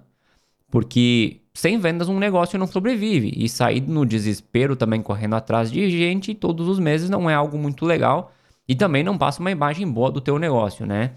porque 0.71 1.41
sem 1.57 1.79
vendas 1.79 2.07
um 2.07 2.19
negócio 2.19 2.59
não 2.59 2.67
sobrevive. 2.67 3.33
E 3.35 3.49
sair 3.49 3.81
no 3.81 4.05
desespero 4.05 4.75
também 4.75 5.01
correndo 5.01 5.35
atrás 5.35 5.71
de 5.71 5.89
gente 5.89 6.35
todos 6.35 6.67
os 6.67 6.77
meses 6.77 7.09
não 7.09 7.27
é 7.27 7.33
algo 7.33 7.57
muito 7.57 7.83
legal 7.83 8.31
e 8.67 8.75
também 8.75 9.03
não 9.03 9.17
passa 9.17 9.39
uma 9.39 9.49
imagem 9.49 9.91
boa 9.91 10.11
do 10.11 10.21
teu 10.21 10.37
negócio, 10.37 10.85
né? 10.85 11.13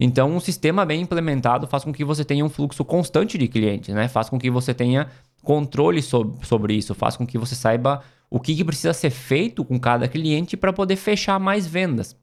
Então, 0.00 0.34
um 0.34 0.40
sistema 0.40 0.86
bem 0.86 1.02
implementado 1.02 1.66
faz 1.66 1.84
com 1.84 1.92
que 1.92 2.02
você 2.02 2.24
tenha 2.24 2.42
um 2.42 2.48
fluxo 2.48 2.82
constante 2.82 3.36
de 3.36 3.46
clientes, 3.46 3.94
né? 3.94 4.08
Faz 4.08 4.30
com 4.30 4.38
que 4.38 4.50
você 4.50 4.72
tenha 4.72 5.08
controle 5.42 6.00
sobre, 6.00 6.46
sobre 6.46 6.74
isso, 6.74 6.94
faz 6.94 7.14
com 7.14 7.26
que 7.26 7.36
você 7.36 7.54
saiba 7.54 8.02
o 8.30 8.40
que, 8.40 8.56
que 8.56 8.64
precisa 8.64 8.94
ser 8.94 9.10
feito 9.10 9.62
com 9.66 9.78
cada 9.78 10.08
cliente 10.08 10.56
para 10.56 10.72
poder 10.72 10.96
fechar 10.96 11.38
mais 11.38 11.66
vendas. 11.66 12.16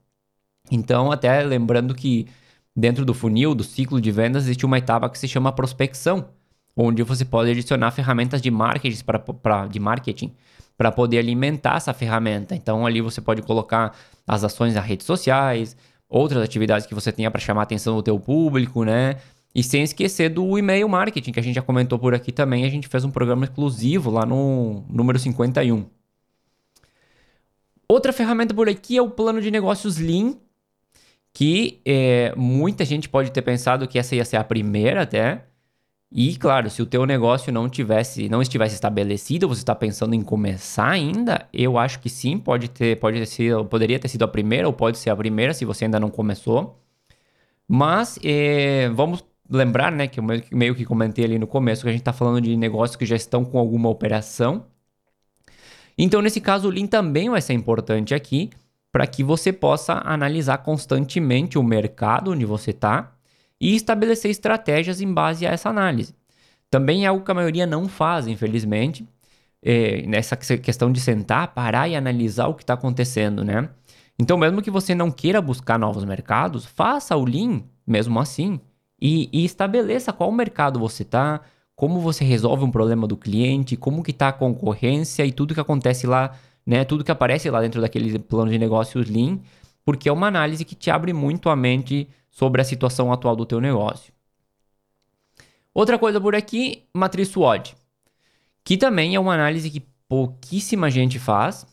Então, 0.68 1.12
até 1.12 1.40
lembrando 1.44 1.94
que 1.94 2.26
dentro 2.74 3.04
do 3.04 3.14
funil, 3.14 3.54
do 3.54 3.62
ciclo 3.62 4.00
de 4.00 4.10
vendas, 4.10 4.44
existe 4.44 4.66
uma 4.66 4.78
etapa 4.78 5.08
que 5.08 5.18
se 5.18 5.28
chama 5.28 5.52
prospecção, 5.52 6.28
onde 6.76 7.02
você 7.02 7.24
pode 7.24 7.50
adicionar 7.50 7.90
ferramentas 7.90 8.40
de 8.40 8.50
marketing 8.50 9.04
para 9.42 9.66
de 9.66 9.78
marketing 9.78 10.32
para 10.76 10.90
poder 10.90 11.18
alimentar 11.18 11.76
essa 11.76 11.92
ferramenta. 11.92 12.54
Então, 12.54 12.86
ali 12.86 13.00
você 13.00 13.20
pode 13.20 13.42
colocar 13.42 13.96
as 14.26 14.42
ações 14.42 14.74
nas 14.74 14.84
redes 14.84 15.06
sociais, 15.06 15.76
outras 16.08 16.42
atividades 16.42 16.86
que 16.86 16.94
você 16.94 17.12
tenha 17.12 17.30
para 17.30 17.40
chamar 17.40 17.60
a 17.60 17.64
atenção 17.64 17.94
do 17.96 18.02
teu 18.02 18.18
público, 18.18 18.84
né? 18.84 19.16
E 19.54 19.62
sem 19.62 19.82
esquecer 19.82 20.30
do 20.30 20.58
e-mail 20.58 20.88
marketing, 20.88 21.32
que 21.32 21.40
a 21.40 21.42
gente 21.42 21.54
já 21.54 21.62
comentou 21.62 21.98
por 21.98 22.14
aqui 22.14 22.32
também, 22.32 22.64
a 22.64 22.70
gente 22.70 22.88
fez 22.88 23.04
um 23.04 23.10
programa 23.10 23.44
exclusivo 23.44 24.10
lá 24.10 24.24
no 24.24 24.82
número 24.88 25.18
51. 25.18 25.84
Outra 27.86 28.12
ferramenta 28.12 28.54
por 28.54 28.68
aqui 28.68 28.96
é 28.96 29.02
o 29.02 29.10
plano 29.10 29.40
de 29.42 29.50
negócios 29.50 29.98
Lean, 29.98 30.34
que 31.34 31.80
é, 31.84 32.32
muita 32.34 32.84
gente 32.84 33.08
pode 33.08 33.30
ter 33.30 33.42
pensado 33.42 33.86
que 33.86 33.98
essa 33.98 34.16
ia 34.16 34.24
ser 34.24 34.36
a 34.36 34.44
primeira 34.44 35.02
até. 35.02 35.44
E 36.14 36.36
claro, 36.36 36.68
se 36.68 36.82
o 36.82 36.86
teu 36.86 37.06
negócio 37.06 37.50
não 37.50 37.70
tivesse, 37.70 38.28
não 38.28 38.42
estivesse 38.42 38.74
estabelecido, 38.74 39.48
você 39.48 39.62
está 39.62 39.74
pensando 39.74 40.14
em 40.14 40.20
começar 40.20 40.90
ainda, 40.90 41.48
eu 41.54 41.78
acho 41.78 42.00
que 42.00 42.10
sim, 42.10 42.38
pode 42.38 42.68
ter, 42.68 43.00
pode 43.00 43.18
ter 43.18 43.26
sido, 43.26 43.64
poderia 43.64 43.98
ter 43.98 44.08
sido 44.08 44.22
a 44.22 44.28
primeira 44.28 44.66
ou 44.66 44.74
pode 44.74 44.98
ser 44.98 45.08
a 45.08 45.16
primeira 45.16 45.54
se 45.54 45.64
você 45.64 45.86
ainda 45.86 45.98
não 45.98 46.10
começou. 46.10 46.78
Mas 47.66 48.18
é, 48.22 48.90
vamos 48.90 49.24
lembrar, 49.48 49.90
né, 49.90 50.06
que 50.06 50.20
eu 50.20 50.24
meio 50.52 50.74
que 50.74 50.84
comentei 50.84 51.24
ali 51.24 51.38
no 51.38 51.46
começo 51.46 51.82
que 51.82 51.88
a 51.88 51.92
gente 51.92 52.02
está 52.02 52.12
falando 52.12 52.42
de 52.42 52.56
negócios 52.56 52.96
que 52.96 53.06
já 53.06 53.16
estão 53.16 53.44
com 53.44 53.58
alguma 53.58 53.88
operação. 53.88 54.66
Então, 55.96 56.20
nesse 56.20 56.40
caso, 56.40 56.68
o 56.68 56.70
Lean 56.70 56.86
também 56.86 57.30
vai 57.30 57.40
ser 57.40 57.54
importante 57.54 58.14
aqui, 58.14 58.50
para 58.90 59.06
que 59.06 59.24
você 59.24 59.52
possa 59.52 60.02
analisar 60.04 60.58
constantemente 60.58 61.58
o 61.58 61.62
mercado 61.62 62.32
onde 62.32 62.44
você 62.44 62.70
está 62.70 63.14
e 63.62 63.74
estabelecer 63.74 64.30
estratégias 64.30 65.00
em 65.00 65.12
base 65.12 65.46
a 65.46 65.50
essa 65.50 65.70
análise. 65.70 66.14
Também 66.68 67.04
é 67.04 67.08
algo 67.08 67.24
que 67.24 67.30
a 67.30 67.34
maioria 67.34 67.66
não 67.66 67.88
faz, 67.88 68.26
infelizmente, 68.26 69.06
é, 69.62 70.02
nessa 70.06 70.36
questão 70.36 70.90
de 70.90 71.00
sentar, 71.00 71.54
parar 71.54 71.88
e 71.88 71.94
analisar 71.96 72.48
o 72.48 72.54
que 72.54 72.62
está 72.62 72.74
acontecendo, 72.74 73.44
né? 73.44 73.68
Então, 74.18 74.36
mesmo 74.36 74.60
que 74.60 74.70
você 74.70 74.94
não 74.94 75.10
queira 75.10 75.40
buscar 75.40 75.78
novos 75.78 76.04
mercados, 76.04 76.66
faça 76.66 77.16
o 77.16 77.24
Lean 77.24 77.62
mesmo 77.86 78.18
assim 78.20 78.60
e, 79.00 79.28
e 79.32 79.44
estabeleça 79.44 80.12
qual 80.12 80.30
mercado 80.32 80.78
você 80.78 81.02
está, 81.02 81.40
como 81.74 82.00
você 82.00 82.24
resolve 82.24 82.64
um 82.64 82.70
problema 82.70 83.06
do 83.06 83.16
cliente, 83.16 83.76
como 83.76 84.02
que 84.02 84.10
está 84.10 84.28
a 84.28 84.32
concorrência 84.32 85.24
e 85.24 85.32
tudo 85.32 85.54
que 85.54 85.60
acontece 85.60 86.06
lá 86.06 86.32
né? 86.66 86.84
Tudo 86.84 87.04
que 87.04 87.10
aparece 87.10 87.50
lá 87.50 87.60
dentro 87.60 87.80
daquele 87.80 88.18
plano 88.18 88.50
de 88.50 88.58
negócios 88.58 89.08
Lean, 89.08 89.38
porque 89.84 90.08
é 90.08 90.12
uma 90.12 90.26
análise 90.26 90.64
que 90.64 90.74
te 90.74 90.90
abre 90.90 91.12
muito 91.12 91.48
a 91.48 91.56
mente 91.56 92.08
sobre 92.30 92.60
a 92.60 92.64
situação 92.64 93.12
atual 93.12 93.36
do 93.36 93.46
teu 93.46 93.60
negócio. 93.60 94.12
Outra 95.74 95.98
coisa 95.98 96.20
por 96.20 96.34
aqui, 96.34 96.84
matriz 96.94 97.28
SWOT, 97.28 97.74
que 98.64 98.76
também 98.76 99.14
é 99.14 99.20
uma 99.20 99.34
análise 99.34 99.70
que 99.70 99.80
pouquíssima 100.08 100.90
gente 100.90 101.18
faz. 101.18 101.66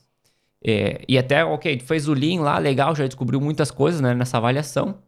É, 0.63 1.03
e 1.07 1.17
até, 1.17 1.43
ok, 1.43 1.77
tu 1.77 1.83
fez 1.83 2.07
o 2.07 2.13
Lean 2.13 2.41
lá, 2.41 2.57
legal, 2.57 2.95
já 2.95 3.05
descobriu 3.05 3.39
muitas 3.39 3.71
coisas 3.71 4.01
né, 4.01 4.13
nessa 4.13 4.37
avaliação. 4.37 4.99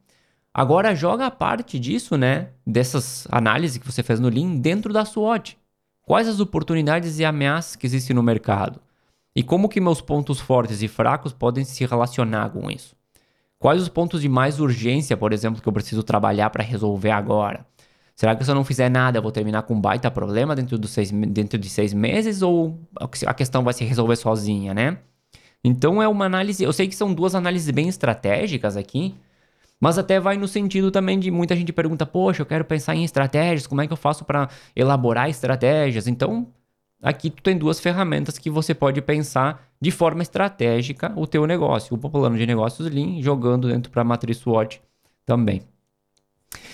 Agora 0.53 0.93
joga 0.93 1.25
a 1.25 1.31
parte 1.31 1.79
disso, 1.79 2.17
né? 2.17 2.49
Dessas 2.67 3.25
análises 3.31 3.77
que 3.77 3.89
você 3.89 4.03
fez 4.03 4.19
no 4.19 4.27
Lean 4.27 4.57
dentro 4.57 4.91
da 4.91 5.05
SWOT. 5.05 5.57
Quais 6.01 6.27
as 6.27 6.41
oportunidades 6.41 7.19
e 7.19 7.25
ameaças 7.25 7.77
que 7.77 7.85
existem 7.85 8.13
no 8.13 8.21
mercado? 8.21 8.81
E 9.35 9.41
como 9.43 9.69
que 9.69 9.79
meus 9.79 10.01
pontos 10.01 10.39
fortes 10.39 10.81
e 10.81 10.87
fracos 10.87 11.31
podem 11.31 11.63
se 11.63 11.85
relacionar 11.85 12.49
com 12.49 12.69
isso? 12.69 12.95
Quais 13.57 13.81
os 13.81 13.89
pontos 13.89 14.21
de 14.21 14.27
mais 14.27 14.59
urgência, 14.59 15.15
por 15.15 15.31
exemplo, 15.31 15.61
que 15.61 15.67
eu 15.67 15.73
preciso 15.73 16.03
trabalhar 16.03 16.49
para 16.49 16.63
resolver 16.63 17.11
agora? 17.11 17.65
Será 18.15 18.35
que 18.35 18.43
se 18.43 18.51
eu 18.51 18.55
não 18.55 18.63
fizer 18.63 18.89
nada, 18.89 19.17
eu 19.17 19.21
vou 19.21 19.31
terminar 19.31 19.63
com 19.63 19.75
um 19.75 19.81
baita 19.81 20.11
problema 20.11 20.55
dentro, 20.55 20.77
dos 20.77 20.91
seis, 20.91 21.11
dentro 21.11 21.57
de 21.57 21.69
seis 21.69 21.93
meses? 21.93 22.41
Ou 22.41 22.79
a 22.99 23.33
questão 23.33 23.63
vai 23.63 23.73
se 23.73 23.83
resolver 23.83 24.15
sozinha, 24.15 24.73
né? 24.73 24.97
Então 25.63 26.01
é 26.01 26.07
uma 26.07 26.25
análise. 26.25 26.63
Eu 26.63 26.73
sei 26.73 26.87
que 26.87 26.95
são 26.95 27.13
duas 27.13 27.35
análises 27.35 27.71
bem 27.71 27.87
estratégicas 27.87 28.75
aqui, 28.75 29.15
mas 29.79 29.97
até 29.97 30.19
vai 30.19 30.37
no 30.37 30.47
sentido 30.47 30.91
também 30.91 31.19
de 31.19 31.31
muita 31.31 31.55
gente 31.55 31.71
pergunta: 31.73 32.05
Poxa, 32.05 32.41
eu 32.41 32.45
quero 32.45 32.65
pensar 32.65 32.95
em 32.95 33.03
estratégias, 33.03 33.67
como 33.67 33.81
é 33.81 33.87
que 33.87 33.93
eu 33.93 33.97
faço 33.97 34.25
para 34.25 34.49
elaborar 34.75 35.29
estratégias? 35.29 36.07
Então 36.07 36.47
Aqui 37.01 37.29
tu 37.29 37.41
tem 37.41 37.57
duas 37.57 37.79
ferramentas 37.79 38.37
que 38.37 38.49
você 38.49 38.75
pode 38.75 39.01
pensar 39.01 39.67
de 39.81 39.89
forma 39.89 40.21
estratégica 40.21 41.11
o 41.15 41.25
teu 41.25 41.47
negócio, 41.47 41.95
o 41.95 41.97
plano 41.97 42.37
de 42.37 42.45
negócios 42.45 42.87
Lean, 42.89 43.21
jogando 43.21 43.67
dentro 43.67 43.91
para 43.91 44.03
a 44.03 44.05
matriz 44.05 44.37
SWOT 44.37 44.79
também. 45.25 45.63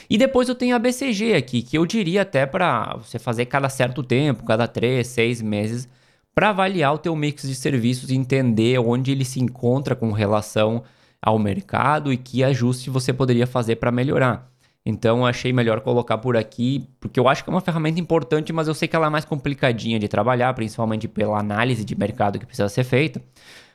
E 0.10 0.18
depois 0.18 0.50
eu 0.50 0.56
tenho 0.56 0.76
a 0.76 0.80
BCG 0.80 1.34
aqui, 1.34 1.62
que 1.62 1.78
eu 1.78 1.86
diria 1.86 2.24
até 2.24 2.46
para 2.46 2.98
você 2.98 3.20
fazer 3.20 3.46
cada 3.46 3.70
certo 3.70 4.04
tempo, 4.04 4.44
cada 4.44 4.68
três, 4.68 5.08
seis 5.08 5.42
meses, 5.42 5.88
para 6.34 6.50
avaliar 6.50 6.94
o 6.94 6.98
teu 6.98 7.16
mix 7.16 7.44
de 7.44 7.56
serviços 7.56 8.10
e 8.10 8.16
entender 8.16 8.80
onde 8.80 9.12
ele 9.12 9.26
se 9.26 9.40
encontra 9.40 9.96
com 9.96 10.12
relação 10.12 10.84
ao 11.22 11.40
mercado 11.40 12.12
e 12.12 12.18
que 12.18 12.44
ajuste 12.44 12.90
você 12.90 13.12
poderia 13.12 13.48
fazer 13.48 13.78
para 13.78 13.92
melhorar. 13.92 14.52
Então 14.90 15.26
achei 15.26 15.52
melhor 15.52 15.82
colocar 15.82 16.18
por 16.18 16.38
aqui, 16.38 16.88
porque 16.98 17.20
eu 17.20 17.28
acho 17.28 17.44
que 17.44 17.50
é 17.50 17.54
uma 17.54 17.60
ferramenta 17.60 18.00
importante, 18.00 18.54
mas 18.54 18.70
eu 18.70 18.74
sei 18.74 18.88
que 18.88 18.96
ela 18.96 19.08
é 19.08 19.10
mais 19.10 19.26
complicadinha 19.26 20.00
de 20.00 20.08
trabalhar, 20.08 20.54
principalmente 20.54 21.10
pela 21.10 21.38
análise 21.38 21.84
de 21.84 21.94
mercado 21.94 22.40
que 22.40 22.46
precisa 22.46 22.70
ser 22.70 22.86
feita. 22.86 23.22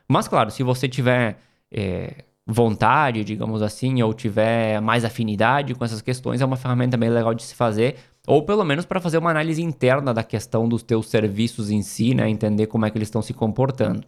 Mas 0.09 0.27
claro, 0.27 0.51
se 0.51 0.63
você 0.63 0.89
tiver 0.89 1.37
é, 1.71 2.25
vontade, 2.47 3.25
digamos 3.25 3.61
assim, 3.61 4.03
ou 4.03 4.15
tiver 4.15 4.81
mais 4.81 5.05
afinidade 5.05 5.75
com 5.75 5.85
essas 5.85 6.01
questões, 6.01 6.41
é 6.41 6.47
uma 6.47 6.57
ferramenta 6.57 6.97
bem 6.97 7.11
legal 7.11 7.35
de 7.35 7.43
se 7.43 7.55
fazer, 7.55 7.97
ou 8.27 8.43
pelo 8.47 8.65
menos 8.65 8.87
para 8.87 8.99
fazer 8.99 9.19
uma 9.19 9.31
análise 9.31 9.63
interna 9.63 10.15
da 10.15 10.25
questão 10.25 10.67
dos 10.67 10.83
teus 10.83 11.11
serviços 11.11 11.71
em 11.71 11.83
si, 11.83 12.15
né? 12.15 12.27
Entender 12.27 12.69
como 12.69 12.87
é 12.87 12.91
que 12.91 12.97
eles 12.97 13.09
estão 13.09 13.21
se 13.21 13.35
comportando. 13.35 14.07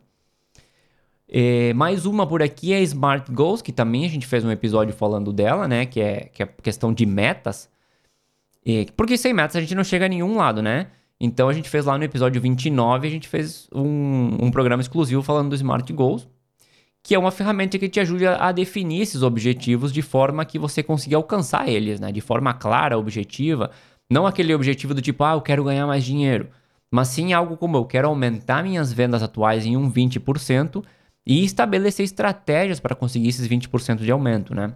É, 1.28 1.72
mais 1.72 2.06
uma 2.06 2.26
por 2.26 2.42
aqui 2.42 2.72
é 2.72 2.80
Smart 2.82 3.30
Goals, 3.32 3.62
que 3.62 3.72
também 3.72 4.04
a 4.04 4.08
gente 4.08 4.26
fez 4.26 4.44
um 4.44 4.50
episódio 4.50 4.94
falando 4.94 5.32
dela, 5.32 5.66
né? 5.66 5.86
Que 5.86 6.00
é, 6.00 6.20
que 6.32 6.42
é 6.42 6.46
questão 6.46 6.92
de 6.92 7.06
metas. 7.06 7.68
É, 8.64 8.86
porque 8.96 9.16
sem 9.16 9.32
metas 9.32 9.56
a 9.56 9.60
gente 9.60 9.74
não 9.74 9.84
chega 9.84 10.06
a 10.06 10.08
nenhum 10.08 10.36
lado, 10.36 10.62
né? 10.62 10.88
Então 11.20 11.48
a 11.48 11.52
gente 11.52 11.68
fez 11.68 11.84
lá 11.86 11.96
no 11.96 12.04
episódio 12.04 12.40
29, 12.40 13.06
a 13.06 13.10
gente 13.10 13.28
fez 13.28 13.68
um, 13.74 14.46
um 14.46 14.50
programa 14.50 14.82
exclusivo 14.82 15.22
falando 15.22 15.50
do 15.50 15.54
Smart 15.54 15.90
Goals, 15.92 16.28
que 17.02 17.14
é 17.14 17.18
uma 17.18 17.30
ferramenta 17.30 17.78
que 17.78 17.88
te 17.88 18.00
ajuda 18.00 18.36
a 18.36 18.52
definir 18.52 19.02
esses 19.02 19.22
objetivos 19.22 19.92
de 19.92 20.02
forma 20.02 20.44
que 20.44 20.58
você 20.58 20.82
consiga 20.82 21.16
alcançar 21.16 21.68
eles, 21.68 22.00
né? 22.00 22.12
De 22.12 22.20
forma 22.20 22.52
clara, 22.52 22.98
objetiva. 22.98 23.70
Não 24.10 24.26
aquele 24.26 24.54
objetivo 24.54 24.92
do 24.94 25.00
tipo, 25.00 25.24
ah, 25.24 25.32
eu 25.32 25.40
quero 25.40 25.64
ganhar 25.64 25.86
mais 25.86 26.04
dinheiro. 26.04 26.48
Mas 26.90 27.08
sim 27.08 27.32
algo 27.32 27.56
como 27.56 27.76
eu 27.76 27.84
quero 27.84 28.08
aumentar 28.08 28.62
minhas 28.62 28.92
vendas 28.92 29.22
atuais 29.22 29.66
em 29.66 29.76
um 29.76 29.90
20% 29.90 30.84
e 31.26 31.44
estabelecer 31.44 32.04
estratégias 32.04 32.80
para 32.80 32.94
conseguir 32.94 33.28
esses 33.28 33.46
20% 33.48 33.98
de 33.98 34.10
aumento, 34.10 34.54
né? 34.54 34.74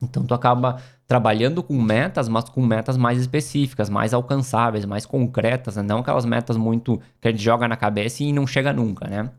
Então 0.00 0.24
tu 0.24 0.34
acaba 0.34 0.80
trabalhando 1.06 1.62
com 1.62 1.80
metas, 1.80 2.28
mas 2.28 2.48
com 2.48 2.64
metas 2.64 2.96
mais 2.96 3.18
específicas, 3.18 3.88
mais 3.88 4.12
alcançáveis, 4.12 4.84
mais 4.84 5.06
concretas, 5.06 5.76
né? 5.76 5.82
não 5.82 5.98
aquelas 6.00 6.24
metas 6.24 6.56
muito 6.56 7.00
que 7.20 7.28
a 7.28 7.30
gente 7.30 7.42
joga 7.42 7.66
na 7.66 7.76
cabeça 7.76 8.22
e 8.22 8.32
não 8.32 8.46
chega 8.46 8.72
nunca, 8.72 9.08
né? 9.08 9.30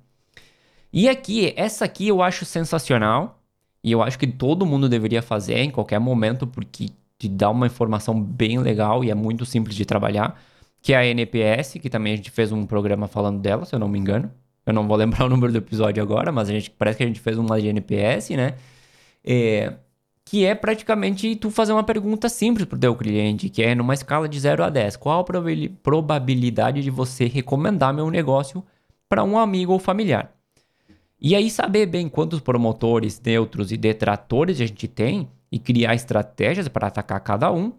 E 0.91 1.07
aqui, 1.09 1.53
essa 1.55 1.85
aqui 1.85 2.07
eu 2.07 2.21
acho 2.21 2.45
sensacional 2.45 3.39
e 3.83 3.91
eu 3.91 4.01
acho 4.01 4.17
que 4.17 4.25
todo 4.25 4.65
mundo 4.65 4.89
deveria 4.89 5.21
fazer 5.21 5.57
em 5.59 5.69
qualquer 5.69 5.99
momento 5.99 6.47
porque 6.47 6.89
te 7.19 7.27
dá 7.27 7.49
uma 7.49 7.67
informação 7.67 8.19
bem 8.21 8.59
legal 8.59 9.03
e 9.03 9.11
é 9.11 9.15
muito 9.15 9.45
simples 9.45 9.75
de 9.75 9.85
trabalhar, 9.85 10.39
que 10.81 10.93
é 10.93 10.97
a 10.97 11.05
NPS, 11.05 11.73
que 11.73 11.89
também 11.89 12.13
a 12.13 12.15
gente 12.15 12.31
fez 12.31 12.51
um 12.51 12.65
programa 12.65 13.07
falando 13.07 13.39
dela, 13.39 13.65
se 13.65 13.75
eu 13.75 13.79
não 13.79 13.89
me 13.89 13.99
engano. 13.99 14.31
Eu 14.67 14.73
não 14.73 14.87
vou 14.87 14.95
lembrar 14.97 15.25
o 15.25 15.29
número 15.29 15.51
do 15.51 15.57
episódio 15.57 16.03
agora, 16.03 16.31
mas 16.31 16.49
a 16.49 16.51
gente 16.51 16.69
parece 16.69 16.97
que 16.97 17.03
a 17.03 17.07
gente 17.07 17.19
fez 17.19 17.37
uma 17.37 17.59
de 17.59 17.67
NPS, 17.67 18.31
né? 18.31 18.55
É, 19.23 19.73
que 20.25 20.45
é 20.45 20.53
praticamente 20.53 21.35
tu 21.37 21.49
fazer 21.49 21.71
uma 21.71 21.83
pergunta 21.83 22.27
simples 22.27 22.65
pro 22.65 22.77
teu 22.77 22.93
cliente, 22.95 23.49
que 23.49 23.63
é 23.63 23.73
numa 23.73 23.93
escala 23.93 24.27
de 24.27 24.37
0 24.39 24.63
a 24.63 24.69
10. 24.69 24.97
Qual 24.97 25.21
a 25.21 25.25
probabilidade 25.81 26.81
de 26.81 26.89
você 26.89 27.25
recomendar 27.27 27.93
meu 27.93 28.11
negócio 28.11 28.63
para 29.07 29.23
um 29.23 29.37
amigo 29.37 29.71
ou 29.71 29.79
familiar? 29.79 30.33
E 31.19 31.33
aí 31.33 31.49
saber 31.49 31.85
bem 31.85 32.09
quantos 32.09 32.41
promotores, 32.41 33.19
neutros 33.25 33.71
e 33.71 33.77
detratores 33.77 34.61
a 34.61 34.65
gente 34.65 34.87
tem 34.87 35.29
e 35.51 35.57
criar 35.57 35.95
estratégias 35.95 36.67
para 36.67 36.87
atacar 36.87 37.19
cada 37.21 37.51
um 37.51 37.73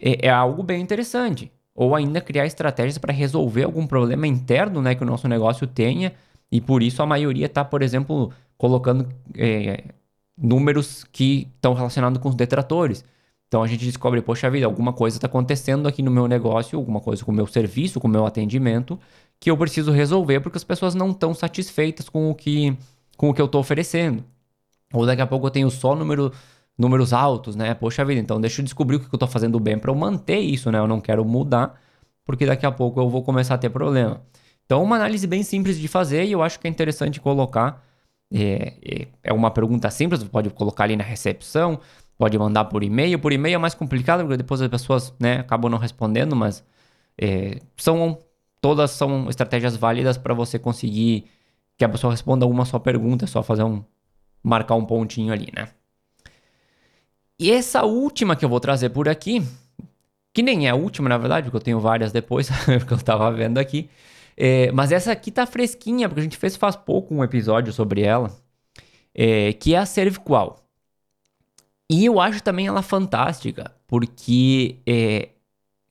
é, 0.00 0.26
é 0.26 0.30
algo 0.30 0.62
bem 0.62 0.80
interessante 0.80 1.52
ou 1.76 1.94
ainda 1.94 2.20
criar 2.20 2.46
estratégias 2.46 2.96
para 2.96 3.12
resolver 3.12 3.64
algum 3.64 3.86
problema 3.86 4.26
interno 4.26 4.80
né, 4.80 4.94
que 4.94 5.02
o 5.02 5.06
nosso 5.06 5.28
negócio 5.28 5.66
tenha, 5.66 6.14
e 6.50 6.60
por 6.60 6.82
isso 6.82 7.02
a 7.02 7.06
maioria 7.06 7.46
está, 7.46 7.64
por 7.64 7.82
exemplo, 7.82 8.32
colocando 8.56 9.06
é, 9.36 9.84
números 10.36 11.04
que 11.12 11.48
estão 11.54 11.74
relacionados 11.74 12.18
com 12.18 12.30
os 12.30 12.34
detratores. 12.34 13.04
Então 13.48 13.62
a 13.62 13.66
gente 13.66 13.84
descobre, 13.84 14.20
poxa 14.22 14.50
vida, 14.50 14.66
alguma 14.66 14.92
coisa 14.92 15.18
está 15.18 15.26
acontecendo 15.26 15.86
aqui 15.86 16.02
no 16.02 16.10
meu 16.10 16.26
negócio, 16.26 16.78
alguma 16.78 17.00
coisa 17.00 17.24
com 17.24 17.30
o 17.30 17.34
meu 17.34 17.46
serviço, 17.46 18.00
com 18.00 18.08
o 18.08 18.10
meu 18.10 18.26
atendimento, 18.26 18.98
que 19.38 19.50
eu 19.50 19.56
preciso 19.56 19.92
resolver 19.92 20.40
porque 20.40 20.56
as 20.56 20.64
pessoas 20.64 20.94
não 20.94 21.10
estão 21.10 21.34
satisfeitas 21.34 22.08
com 22.08 22.30
o 22.30 22.34
que, 22.34 22.76
com 23.16 23.28
o 23.28 23.34
que 23.34 23.40
eu 23.40 23.46
estou 23.46 23.60
oferecendo. 23.60 24.24
Ou 24.92 25.04
daqui 25.04 25.22
a 25.22 25.26
pouco 25.26 25.46
eu 25.46 25.50
tenho 25.50 25.70
só 25.70 25.94
número, 25.94 26.32
números 26.78 27.12
altos, 27.12 27.56
né? 27.56 27.74
Poxa 27.74 28.04
vida, 28.04 28.20
então 28.20 28.40
deixa 28.40 28.60
eu 28.60 28.64
descobrir 28.64 28.96
o 28.96 29.00
que 29.00 29.06
eu 29.06 29.16
estou 29.16 29.28
fazendo 29.28 29.58
bem 29.58 29.78
para 29.78 29.90
eu 29.90 29.94
manter 29.94 30.38
isso, 30.38 30.70
né? 30.70 30.78
Eu 30.78 30.86
não 30.86 31.00
quero 31.00 31.24
mudar, 31.24 31.80
porque 32.24 32.46
daqui 32.46 32.66
a 32.66 32.72
pouco 32.72 33.00
eu 33.00 33.08
vou 33.08 33.22
começar 33.22 33.54
a 33.54 33.58
ter 33.58 33.70
problema. 33.70 34.22
Então, 34.64 34.82
uma 34.82 34.96
análise 34.96 35.26
bem 35.26 35.42
simples 35.42 35.78
de 35.78 35.88
fazer 35.88 36.24
e 36.24 36.32
eu 36.32 36.42
acho 36.42 36.58
que 36.60 36.66
é 36.66 36.70
interessante 36.70 37.20
colocar. 37.20 37.84
É, 38.32 38.74
é, 38.84 39.08
é 39.24 39.32
uma 39.32 39.50
pergunta 39.50 39.88
simples, 39.90 40.20
você 40.20 40.28
pode 40.28 40.50
colocar 40.50 40.84
ali 40.84 40.96
na 40.96 41.04
recepção, 41.04 41.78
pode 42.18 42.36
mandar 42.38 42.64
por 42.66 42.82
e-mail. 42.82 43.18
Por 43.18 43.32
e-mail 43.32 43.54
é 43.54 43.58
mais 43.58 43.74
complicado, 43.74 44.20
porque 44.22 44.36
depois 44.36 44.60
as 44.60 44.68
pessoas 44.68 45.14
né, 45.20 45.38
acabam 45.40 45.70
não 45.70 45.78
respondendo, 45.78 46.34
mas 46.34 46.64
é, 47.20 47.60
são 47.76 48.18
todas 48.60 48.90
são 48.90 49.28
estratégias 49.28 49.76
válidas 49.76 50.18
para 50.18 50.34
você 50.34 50.58
conseguir 50.58 51.26
que 51.76 51.84
a 51.84 51.88
pessoa 51.88 52.12
responda 52.12 52.46
uma 52.46 52.64
só 52.64 52.78
pergunta, 52.78 53.24
é 53.24 53.28
só 53.28 53.42
fazer 53.42 53.62
um 53.62 53.84
marcar 54.42 54.74
um 54.76 54.84
pontinho 54.84 55.32
ali, 55.32 55.48
né? 55.54 55.68
E 57.38 57.50
essa 57.50 57.84
última 57.84 58.34
que 58.34 58.44
eu 58.44 58.48
vou 58.48 58.60
trazer 58.60 58.90
por 58.90 59.08
aqui, 59.08 59.42
que 60.32 60.42
nem 60.42 60.66
é 60.66 60.70
a 60.70 60.74
última, 60.74 61.08
na 61.08 61.18
verdade, 61.18 61.44
porque 61.44 61.56
eu 61.56 61.60
tenho 61.60 61.80
várias 61.80 62.12
depois, 62.12 62.48
que 62.86 62.92
eu 62.92 62.98
tava 62.98 63.30
vendo 63.32 63.58
aqui. 63.58 63.88
É, 64.36 64.70
mas 64.72 64.92
essa 64.92 65.12
aqui 65.12 65.30
tá 65.30 65.46
fresquinha, 65.46 66.08
porque 66.08 66.20
a 66.20 66.24
gente 66.24 66.36
fez 66.36 66.56
faz 66.56 66.76
pouco 66.76 67.14
um 67.14 67.24
episódio 67.24 67.72
sobre 67.72 68.02
ela, 68.02 68.30
é, 69.14 69.52
que 69.54 69.74
é 69.74 69.78
a 69.78 69.86
Cerviqual. 69.86 70.62
E 71.90 72.04
eu 72.04 72.20
acho 72.20 72.42
também 72.42 72.66
ela 72.66 72.82
fantástica, 72.82 73.72
porque 73.86 74.78
é, 74.86 75.30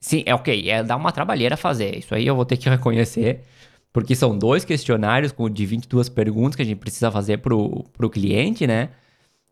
sim, 0.00 0.22
é 0.26 0.34
ok, 0.34 0.70
é 0.70 0.82
dar 0.82 0.96
uma 0.96 1.12
trabalheira 1.12 1.56
fazer. 1.56 1.96
Isso 1.98 2.14
aí 2.14 2.26
eu 2.26 2.36
vou 2.36 2.44
ter 2.44 2.56
que 2.56 2.68
reconhecer, 2.70 3.42
porque 3.92 4.14
são 4.14 4.38
dois 4.38 4.64
questionários 4.64 5.34
de 5.52 5.66
22 5.66 6.08
perguntas 6.08 6.56
que 6.56 6.62
a 6.62 6.64
gente 6.64 6.78
precisa 6.78 7.10
fazer 7.10 7.38
pro, 7.38 7.84
pro 7.94 8.10
cliente, 8.10 8.66
né? 8.66 8.90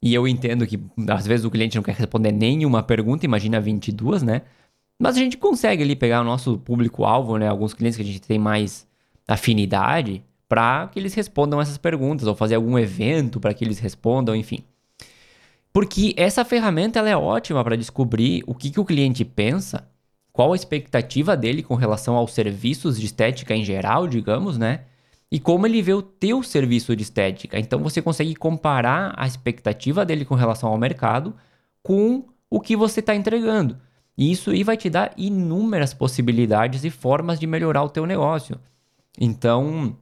E 0.05 0.13
eu 0.13 0.29
entendo 0.29 0.67
que 0.67 0.79
às 1.09 1.27
vezes 1.27 1.47
o 1.47 1.51
cliente 1.51 1.77
não 1.77 1.83
quer 1.83 1.95
responder 1.95 2.31
nenhuma 2.31 2.83
pergunta, 2.83 3.25
imagina 3.25 3.59
22, 3.59 4.23
né? 4.23 4.43
Mas 5.01 5.17
a 5.17 5.19
gente 5.19 5.39
consegue 5.39 5.83
ali 5.83 5.97
pegar 5.97 6.21
o 6.21 6.25
nosso 6.25 6.59
público-alvo, 6.59 7.39
né? 7.39 7.49
Alguns 7.49 7.73
clientes 7.73 7.97
que 7.97 8.03
a 8.03 8.05
gente 8.07 8.21
tem 8.21 8.39
mais 8.39 8.87
afinidade, 9.27 10.23
para 10.47 10.89
que 10.89 10.99
eles 10.99 11.15
respondam 11.15 11.59
essas 11.59 11.79
perguntas, 11.79 12.29
ou 12.29 12.35
fazer 12.35 12.57
algum 12.57 12.79
evento 12.79 13.41
para 13.41 13.55
que 13.55 13.65
eles 13.65 13.79
respondam, 13.79 14.37
enfim. 14.37 14.59
Porque 15.73 16.13
essa 16.19 16.45
ferramenta 16.45 16.99
ela 16.99 17.09
é 17.09 17.17
ótima 17.17 17.65
para 17.65 17.75
descobrir 17.75 18.45
o 18.47 18.55
que, 18.55 18.71
que 18.71 18.79
o 18.79 18.85
cliente 18.85 19.25
pensa, 19.25 19.89
qual 20.35 20.53
a 20.53 20.57
expectativa 20.57 21.35
dele 21.35 21.63
com 21.63 21.77
relação 21.77 22.15
aos 22.15 22.35
serviços 22.35 23.01
de 23.01 23.07
estética 23.07 23.57
em 23.57 23.65
geral, 23.65 24.07
digamos, 24.07 24.59
né? 24.59 24.81
E 25.31 25.41
como 25.41 25.67
ele 25.67 25.83
vê 25.83 25.93
o 25.93 26.03
teu 26.03 26.43
serviço 26.43 26.95
de 26.95 27.03
estética. 27.03 27.59
Então 27.59 27.81
você 27.81 28.01
consegue 28.01 28.35
comparar 28.35 29.15
a 29.17 29.27
expectativa 29.27 30.05
dele 30.05 30.25
com 30.25 30.35
relação 30.35 30.69
ao 30.69 30.79
mercado 30.79 31.35
com 31.83 32.25
o 32.49 32.61
que 32.61 32.77
você 32.77 33.01
está 33.01 33.15
entregando. 33.15 33.77
E 34.17 34.31
isso 34.31 34.51
aí 34.51 34.63
vai 34.63 34.77
te 34.77 34.89
dar 34.89 35.13
inúmeras 35.17 35.93
possibilidades 35.93 36.85
e 36.85 36.91
formas 36.91 37.41
de 37.41 37.47
melhorar 37.47 37.83
o 37.83 37.89
teu 37.89 38.07
negócio. 38.07 38.61
Então, 39.21 39.97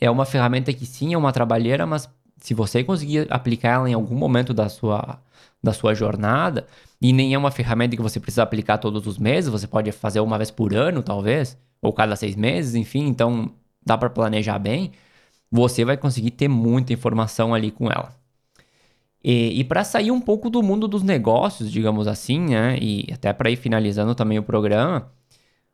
é 0.00 0.10
uma 0.10 0.24
ferramenta 0.24 0.72
que 0.72 0.86
sim, 0.86 1.12
é 1.12 1.18
uma 1.18 1.32
trabalheira, 1.32 1.86
mas 1.86 2.08
se 2.40 2.54
você 2.54 2.82
conseguir 2.82 3.26
aplicar 3.30 3.74
ela 3.74 3.90
em 3.90 3.94
algum 3.94 4.14
momento 4.14 4.54
da 4.54 4.68
sua, 4.68 5.20
da 5.62 5.72
sua 5.72 5.94
jornada, 5.94 6.66
e 7.00 7.12
nem 7.12 7.34
é 7.34 7.38
uma 7.38 7.50
ferramenta 7.50 7.96
que 7.96 8.02
você 8.02 8.18
precisa 8.18 8.42
aplicar 8.42 8.78
todos 8.78 9.06
os 9.06 9.18
meses, 9.18 9.50
você 9.50 9.66
pode 9.66 9.90
fazer 9.92 10.20
uma 10.20 10.38
vez 10.38 10.50
por 10.50 10.74
ano, 10.74 11.02
talvez, 11.02 11.58
ou 11.82 11.92
cada 11.92 12.16
seis 12.16 12.34
meses, 12.36 12.74
enfim, 12.74 13.06
então 13.06 13.50
dá 13.88 13.98
para 13.98 14.10
planejar 14.10 14.58
bem, 14.58 14.92
você 15.50 15.84
vai 15.84 15.96
conseguir 15.96 16.30
ter 16.32 16.46
muita 16.48 16.92
informação 16.92 17.54
ali 17.54 17.70
com 17.70 17.86
ela. 17.86 18.14
E, 19.24 19.60
e 19.60 19.64
para 19.64 19.82
sair 19.82 20.10
um 20.10 20.20
pouco 20.20 20.48
do 20.48 20.62
mundo 20.62 20.86
dos 20.86 21.02
negócios, 21.02 21.72
digamos 21.72 22.06
assim, 22.06 22.38
né, 22.50 22.78
e 22.80 23.08
até 23.12 23.32
para 23.32 23.50
ir 23.50 23.56
finalizando 23.56 24.14
também 24.14 24.38
o 24.38 24.42
programa, 24.42 25.10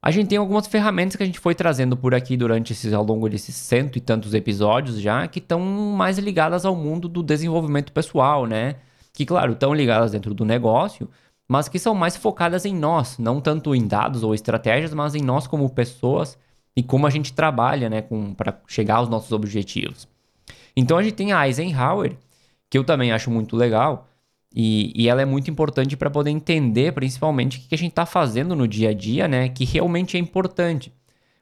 a 0.00 0.10
gente 0.10 0.28
tem 0.28 0.38
algumas 0.38 0.66
ferramentas 0.66 1.16
que 1.16 1.22
a 1.22 1.26
gente 1.26 1.38
foi 1.38 1.54
trazendo 1.54 1.96
por 1.96 2.14
aqui 2.14 2.36
durante 2.36 2.72
esses, 2.72 2.92
ao 2.92 3.04
longo 3.04 3.28
desses 3.28 3.54
cento 3.54 3.96
e 3.96 4.00
tantos 4.00 4.32
episódios 4.32 5.00
já, 5.00 5.26
que 5.26 5.40
estão 5.40 5.60
mais 5.60 6.18
ligadas 6.18 6.64
ao 6.64 6.76
mundo 6.76 7.08
do 7.08 7.22
desenvolvimento 7.22 7.90
pessoal, 7.92 8.46
né? 8.46 8.76
Que, 9.12 9.24
claro, 9.24 9.52
estão 9.52 9.74
ligadas 9.74 10.12
dentro 10.12 10.34
do 10.34 10.44
negócio, 10.44 11.08
mas 11.48 11.68
que 11.68 11.78
são 11.78 11.94
mais 11.94 12.16
focadas 12.16 12.64
em 12.64 12.74
nós, 12.74 13.18
não 13.18 13.40
tanto 13.40 13.74
em 13.74 13.86
dados 13.86 14.22
ou 14.22 14.34
estratégias, 14.34 14.92
mas 14.94 15.14
em 15.14 15.22
nós 15.22 15.46
como 15.46 15.68
pessoas 15.70 16.38
e 16.76 16.82
como 16.82 17.06
a 17.06 17.10
gente 17.10 17.32
trabalha, 17.32 17.88
né, 17.88 18.04
para 18.36 18.60
chegar 18.66 18.96
aos 18.96 19.08
nossos 19.08 19.32
objetivos. 19.32 20.08
Então 20.76 20.98
a 20.98 21.02
gente 21.02 21.14
tem 21.14 21.32
a 21.32 21.46
Eisenhower, 21.46 22.16
que 22.68 22.76
eu 22.76 22.84
também 22.84 23.12
acho 23.12 23.30
muito 23.30 23.56
legal, 23.56 24.08
e, 24.54 24.92
e 24.94 25.08
ela 25.08 25.20
é 25.20 25.24
muito 25.24 25.50
importante 25.50 25.96
para 25.96 26.08
poder 26.08 26.30
entender, 26.30 26.92
principalmente, 26.92 27.58
o 27.58 27.60
que 27.68 27.74
a 27.74 27.78
gente 27.78 27.90
está 27.90 28.06
fazendo 28.06 28.54
no 28.54 28.68
dia 28.68 28.90
a 28.90 28.94
dia, 28.94 29.26
né? 29.26 29.48
Que 29.48 29.64
realmente 29.64 30.16
é 30.16 30.20
importante. 30.20 30.92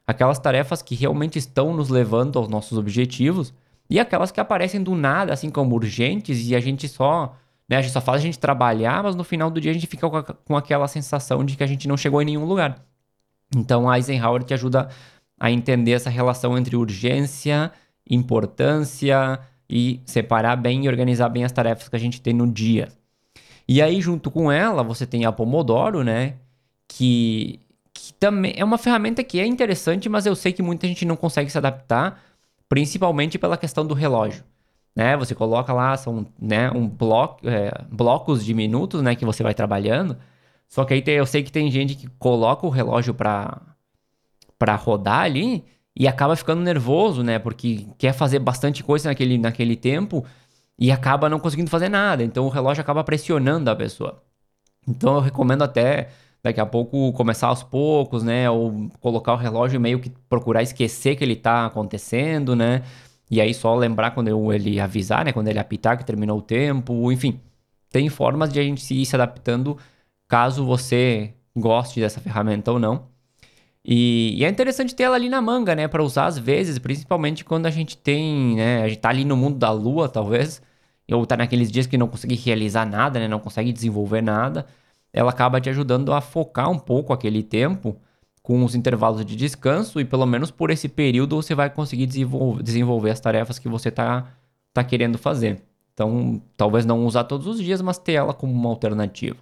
Aquelas 0.05 0.39
tarefas 0.39 0.81
que 0.81 0.95
realmente 0.95 1.37
estão 1.37 1.73
nos 1.75 1.89
levando 1.89 2.39
aos 2.39 2.47
nossos 2.47 2.77
objetivos 2.77 3.53
e 3.89 3.99
aquelas 3.99 4.31
que 4.31 4.39
aparecem 4.39 4.81
do 4.81 4.95
nada, 4.95 5.31
assim 5.31 5.49
como 5.49 5.75
urgentes, 5.75 6.47
e 6.47 6.55
a 6.55 6.59
gente 6.59 6.87
só. 6.87 7.35
Né, 7.69 7.77
a 7.77 7.81
gente 7.81 7.93
só 7.93 8.01
faz 8.01 8.19
a 8.19 8.23
gente 8.23 8.37
trabalhar, 8.37 9.03
mas 9.03 9.15
no 9.15 9.23
final 9.23 9.49
do 9.49 9.61
dia 9.61 9.71
a 9.71 9.73
gente 9.73 9.87
fica 9.87 10.09
com, 10.09 10.57
aquela 10.57 10.87
sensação 10.87 11.45
de 11.45 11.55
que 11.55 11.63
a 11.63 11.67
gente 11.67 11.87
não 11.87 11.95
chegou 11.95 12.21
em 12.21 12.25
nenhum 12.25 12.45
lugar. 12.45 12.83
Então 13.55 13.89
a 13.89 13.97
Eisenhower 13.97 14.43
te 14.43 14.53
ajuda 14.53 14.89
a 15.39 15.51
entender 15.51 15.91
essa 15.91 16.09
relação 16.09 16.57
entre 16.57 16.75
urgência, 16.75 17.71
importância 18.09 19.39
e 19.69 20.01
separar 20.05 20.55
bem 20.55 20.85
e 20.85 20.87
organizar 20.87 21.29
bem 21.29 21.43
as 21.43 21.51
tarefas 21.51 21.87
que 21.87 21.95
a 21.95 21.99
gente 21.99 22.21
tem 22.21 22.33
no 22.33 22.47
dia. 22.47 22.89
E 23.67 23.81
aí, 23.81 24.01
junto 24.01 24.29
com 24.29 24.51
ela, 24.51 24.83
você 24.83 25.05
tem 25.05 25.25
a 25.25 25.31
Pomodoro, 25.31 26.03
né? 26.03 26.35
Que, 26.87 27.59
que 27.93 28.13
também 28.13 28.53
é 28.57 28.63
uma 28.63 28.77
ferramenta 28.77 29.23
que 29.23 29.39
é 29.39 29.45
interessante, 29.45 30.09
mas 30.09 30.25
eu 30.25 30.35
sei 30.35 30.51
que 30.51 30.61
muita 30.61 30.87
gente 30.87 31.05
não 31.05 31.15
consegue 31.15 31.49
se 31.49 31.57
adaptar, 31.57 32.21
principalmente 32.67 33.39
pela 33.39 33.57
questão 33.57 33.85
do 33.85 33.93
relógio. 33.93 34.43
Né? 34.95 35.17
Você 35.17 35.33
coloca 35.33 35.73
lá, 35.73 35.97
são 35.97 36.25
né, 36.39 36.69
um 36.71 36.87
bloco, 36.87 37.47
é, 37.49 37.71
blocos 37.89 38.45
de 38.45 38.53
minutos 38.53 39.01
né, 39.01 39.15
que 39.15 39.25
você 39.25 39.41
vai 39.41 39.53
trabalhando. 39.53 40.17
Só 40.67 40.85
que 40.85 40.93
aí 40.93 41.01
tem, 41.01 41.15
eu 41.15 41.25
sei 41.25 41.41
que 41.43 41.51
tem 41.51 41.71
gente 41.71 41.95
que 41.95 42.07
coloca 42.19 42.65
o 42.65 42.69
relógio 42.69 43.13
para 43.13 43.61
para 44.63 44.77
rodar 44.77 45.23
ali 45.23 45.61
e 45.93 46.07
acaba 46.07 46.37
ficando 46.37 46.61
nervoso, 46.61 47.21
né? 47.21 47.37
Porque 47.37 47.85
quer 47.97 48.13
fazer 48.13 48.39
bastante 48.39 48.81
coisa 48.81 49.09
naquele, 49.09 49.37
naquele 49.37 49.75
tempo 49.75 50.25
e 50.79 50.89
acaba 50.89 51.27
não 51.27 51.37
conseguindo 51.37 51.69
fazer 51.69 51.89
nada. 51.89 52.23
Então 52.23 52.45
o 52.45 52.49
relógio 52.49 52.79
acaba 52.79 53.03
pressionando 53.03 53.69
a 53.69 53.75
pessoa. 53.75 54.23
Então 54.87 55.15
eu 55.15 55.19
recomendo 55.19 55.63
até 55.63 56.11
daqui 56.41 56.61
a 56.61 56.65
pouco 56.65 57.11
começar 57.11 57.47
aos 57.47 57.61
poucos, 57.61 58.23
né? 58.23 58.49
Ou 58.49 58.89
colocar 59.01 59.33
o 59.33 59.35
relógio 59.35 59.81
meio 59.81 59.99
que 59.99 60.09
procurar 60.29 60.63
esquecer 60.63 61.17
que 61.17 61.25
ele 61.25 61.35
tá 61.35 61.65
acontecendo, 61.65 62.55
né? 62.55 62.83
E 63.29 63.41
aí 63.41 63.53
só 63.53 63.75
lembrar 63.75 64.11
quando 64.11 64.53
ele 64.53 64.79
avisar, 64.79 65.25
né? 65.25 65.33
Quando 65.33 65.49
ele 65.49 65.59
apitar 65.59 65.97
que 65.97 66.05
terminou 66.05 66.37
o 66.39 66.41
tempo, 66.41 67.11
enfim. 67.11 67.37
Tem 67.89 68.07
formas 68.07 68.53
de 68.53 68.61
a 68.61 68.63
gente 68.63 68.93
ir 68.93 69.05
se 69.05 69.13
adaptando 69.13 69.77
caso 70.25 70.65
você 70.65 71.33
goste 71.53 71.99
dessa 71.99 72.21
ferramenta 72.21 72.71
ou 72.71 72.79
não. 72.79 73.12
E, 73.85 74.35
e, 74.37 74.45
é 74.45 74.49
interessante 74.49 74.95
ter 74.95 75.03
ela 75.03 75.15
ali 75.15 75.27
na 75.29 75.41
manga, 75.41 75.75
né? 75.75 75.87
Para 75.87 76.03
usar 76.03 76.27
às 76.27 76.37
vezes, 76.37 76.79
principalmente 76.79 77.43
quando 77.43 77.65
a 77.65 77.69
gente 77.69 77.97
tem, 77.97 78.55
né? 78.55 78.83
A 78.83 78.87
gente 78.87 78.99
tá 78.99 79.09
ali 79.09 79.25
no 79.25 79.35
mundo 79.35 79.57
da 79.57 79.71
lua, 79.71 80.07
talvez, 80.07 80.61
ou 81.11 81.25
tá 81.25 81.35
naqueles 81.35 81.71
dias 81.71 81.85
que 81.85 81.97
não 81.97 82.07
consegue 82.07 82.35
realizar 82.35 82.85
nada, 82.85 83.19
né? 83.19 83.27
Não 83.27 83.39
consegue 83.39 83.73
desenvolver 83.73 84.21
nada. 84.21 84.65
Ela 85.11 85.31
acaba 85.31 85.59
te 85.61 85.69
ajudando 85.69 86.13
a 86.13 86.21
focar 86.21 86.69
um 86.69 86.79
pouco 86.79 87.13
aquele 87.13 87.43
tempo 87.43 87.97
com 88.41 88.63
os 88.63 88.75
intervalos 88.75 89.25
de 89.25 89.35
descanso 89.35 89.99
e 89.99 90.05
pelo 90.05 90.25
menos 90.25 90.51
por 90.51 90.69
esse 90.69 90.89
período 90.89 91.35
você 91.35 91.55
vai 91.55 91.69
conseguir 91.69 92.05
desenvolver, 92.05 92.63
desenvolver 92.63 93.11
as 93.11 93.19
tarefas 93.19 93.59
que 93.59 93.69
você 93.69 93.91
tá, 93.91 94.27
tá 94.73 94.83
querendo 94.83 95.17
fazer. 95.17 95.61
Então, 95.93 96.41
talvez 96.57 96.85
não 96.85 97.05
usar 97.05 97.25
todos 97.25 97.47
os 97.47 97.59
dias, 97.61 97.81
mas 97.81 97.97
ter 97.97 98.13
ela 98.13 98.33
como 98.33 98.51
uma 98.51 98.69
alternativa. 98.69 99.37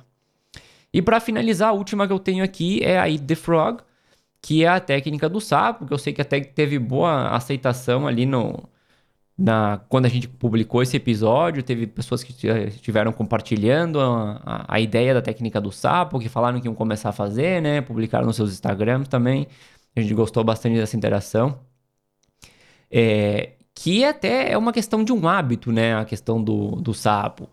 E 0.93 1.01
para 1.01 1.19
finalizar, 1.19 1.69
a 1.69 1.73
última 1.73 2.05
que 2.05 2.13
eu 2.13 2.19
tenho 2.19 2.43
aqui 2.43 2.83
é 2.83 2.99
a 2.99 3.05
the 3.17 3.35
Frog 3.35 3.81
que 4.41 4.63
é 4.63 4.67
a 4.67 4.79
técnica 4.79 5.29
do 5.29 5.39
sapo, 5.39 5.85
que 5.85 5.93
eu 5.93 5.97
sei 5.97 6.13
que 6.13 6.21
até 6.21 6.39
teve 6.41 6.79
boa 6.79 7.29
aceitação 7.29 8.07
ali 8.07 8.25
no, 8.25 8.67
na, 9.37 9.79
quando 9.89 10.05
a 10.05 10.09
gente 10.09 10.27
publicou 10.27 10.83
esse 10.83 10.97
episódio, 10.97 11.63
teve 11.63 11.87
pessoas 11.87 12.23
que 12.23 12.31
estiveram 12.67 13.11
compartilhando 13.11 13.99
a, 13.99 14.41
a, 14.45 14.75
a, 14.75 14.79
ideia 14.79 15.13
da 15.13 15.21
técnica 15.21 15.59
do 15.59 15.71
sapo, 15.71 16.19
que 16.19 16.29
falaram 16.29 16.59
que 16.61 16.67
iam 16.67 16.75
começar 16.75 17.09
a 17.09 17.13
fazer, 17.13 17.61
né? 17.61 17.81
Publicaram 17.81 18.25
nos 18.27 18.35
seus 18.35 18.51
Instagrams 18.51 19.07
também. 19.07 19.47
A 19.95 20.01
gente 20.01 20.13
gostou 20.13 20.43
bastante 20.43 20.77
dessa 20.77 20.95
interação. 20.95 21.59
É, 22.89 23.53
que 23.73 24.03
até 24.03 24.51
é 24.51 24.57
uma 24.57 24.73
questão 24.73 25.03
de 25.03 25.11
um 25.11 25.27
hábito, 25.27 25.71
né? 25.71 25.95
A 25.95 26.05
questão 26.05 26.43
do, 26.43 26.75
do 26.75 26.93
sapo. 26.93 27.49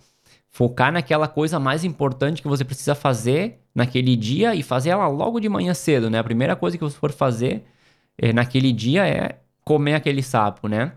Focar 0.50 0.92
naquela 0.92 1.28
coisa 1.28 1.58
mais 1.58 1.84
importante 1.84 2.42
que 2.42 2.48
você 2.48 2.64
precisa 2.64 2.94
fazer 2.94 3.60
naquele 3.78 4.16
dia 4.16 4.54
e 4.56 4.62
fazer 4.62 4.90
ela 4.90 5.06
logo 5.06 5.38
de 5.38 5.48
manhã 5.48 5.72
cedo, 5.72 6.10
né? 6.10 6.18
A 6.18 6.24
primeira 6.24 6.56
coisa 6.56 6.76
que 6.76 6.82
você 6.82 6.96
for 6.96 7.12
fazer 7.12 7.64
é, 8.18 8.32
naquele 8.32 8.72
dia 8.72 9.06
é 9.06 9.38
comer 9.64 9.94
aquele 9.94 10.22
sapo, 10.22 10.66
né? 10.66 10.92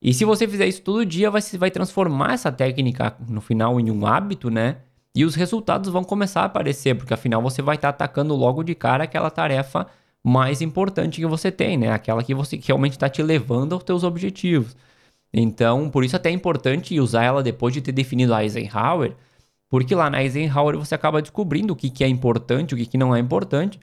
E 0.00 0.14
se 0.14 0.24
você 0.24 0.48
fizer 0.48 0.66
isso 0.66 0.80
todo 0.82 1.04
dia, 1.04 1.30
vai, 1.30 1.42
vai 1.58 1.70
transformar 1.70 2.32
essa 2.32 2.50
técnica 2.50 3.14
no 3.28 3.40
final 3.40 3.78
em 3.78 3.90
um 3.90 4.06
hábito, 4.06 4.50
né? 4.50 4.78
E 5.14 5.24
os 5.24 5.34
resultados 5.34 5.90
vão 5.90 6.02
começar 6.02 6.42
a 6.42 6.44
aparecer, 6.44 6.94
porque 6.94 7.12
afinal 7.12 7.42
você 7.42 7.60
vai 7.60 7.76
estar 7.76 7.92
tá 7.92 8.04
atacando 8.04 8.34
logo 8.34 8.62
de 8.62 8.74
cara 8.74 9.04
aquela 9.04 9.30
tarefa 9.30 9.86
mais 10.24 10.62
importante 10.62 11.20
que 11.20 11.26
você 11.26 11.50
tem, 11.52 11.76
né? 11.76 11.92
Aquela 11.92 12.22
que 12.22 12.34
você 12.34 12.56
que 12.56 12.68
realmente 12.68 12.92
está 12.92 13.08
te 13.08 13.22
levando 13.22 13.74
aos 13.74 13.84
teus 13.84 14.02
objetivos. 14.02 14.74
Então, 15.32 15.90
por 15.90 16.04
isso 16.04 16.16
até 16.16 16.30
é 16.30 16.32
importante 16.32 16.98
usar 16.98 17.24
ela 17.24 17.42
depois 17.42 17.74
de 17.74 17.82
ter 17.82 17.92
definido 17.92 18.34
a 18.34 18.42
Eisenhower, 18.42 19.14
porque 19.68 19.94
lá 19.94 20.08
na 20.08 20.22
Eisenhower 20.22 20.76
você 20.78 20.94
acaba 20.94 21.20
descobrindo 21.20 21.72
o 21.72 21.76
que, 21.76 21.90
que 21.90 22.02
é 22.02 22.08
importante, 22.08 22.74
o 22.74 22.76
que, 22.76 22.86
que 22.86 22.98
não 22.98 23.14
é 23.14 23.18
importante, 23.18 23.78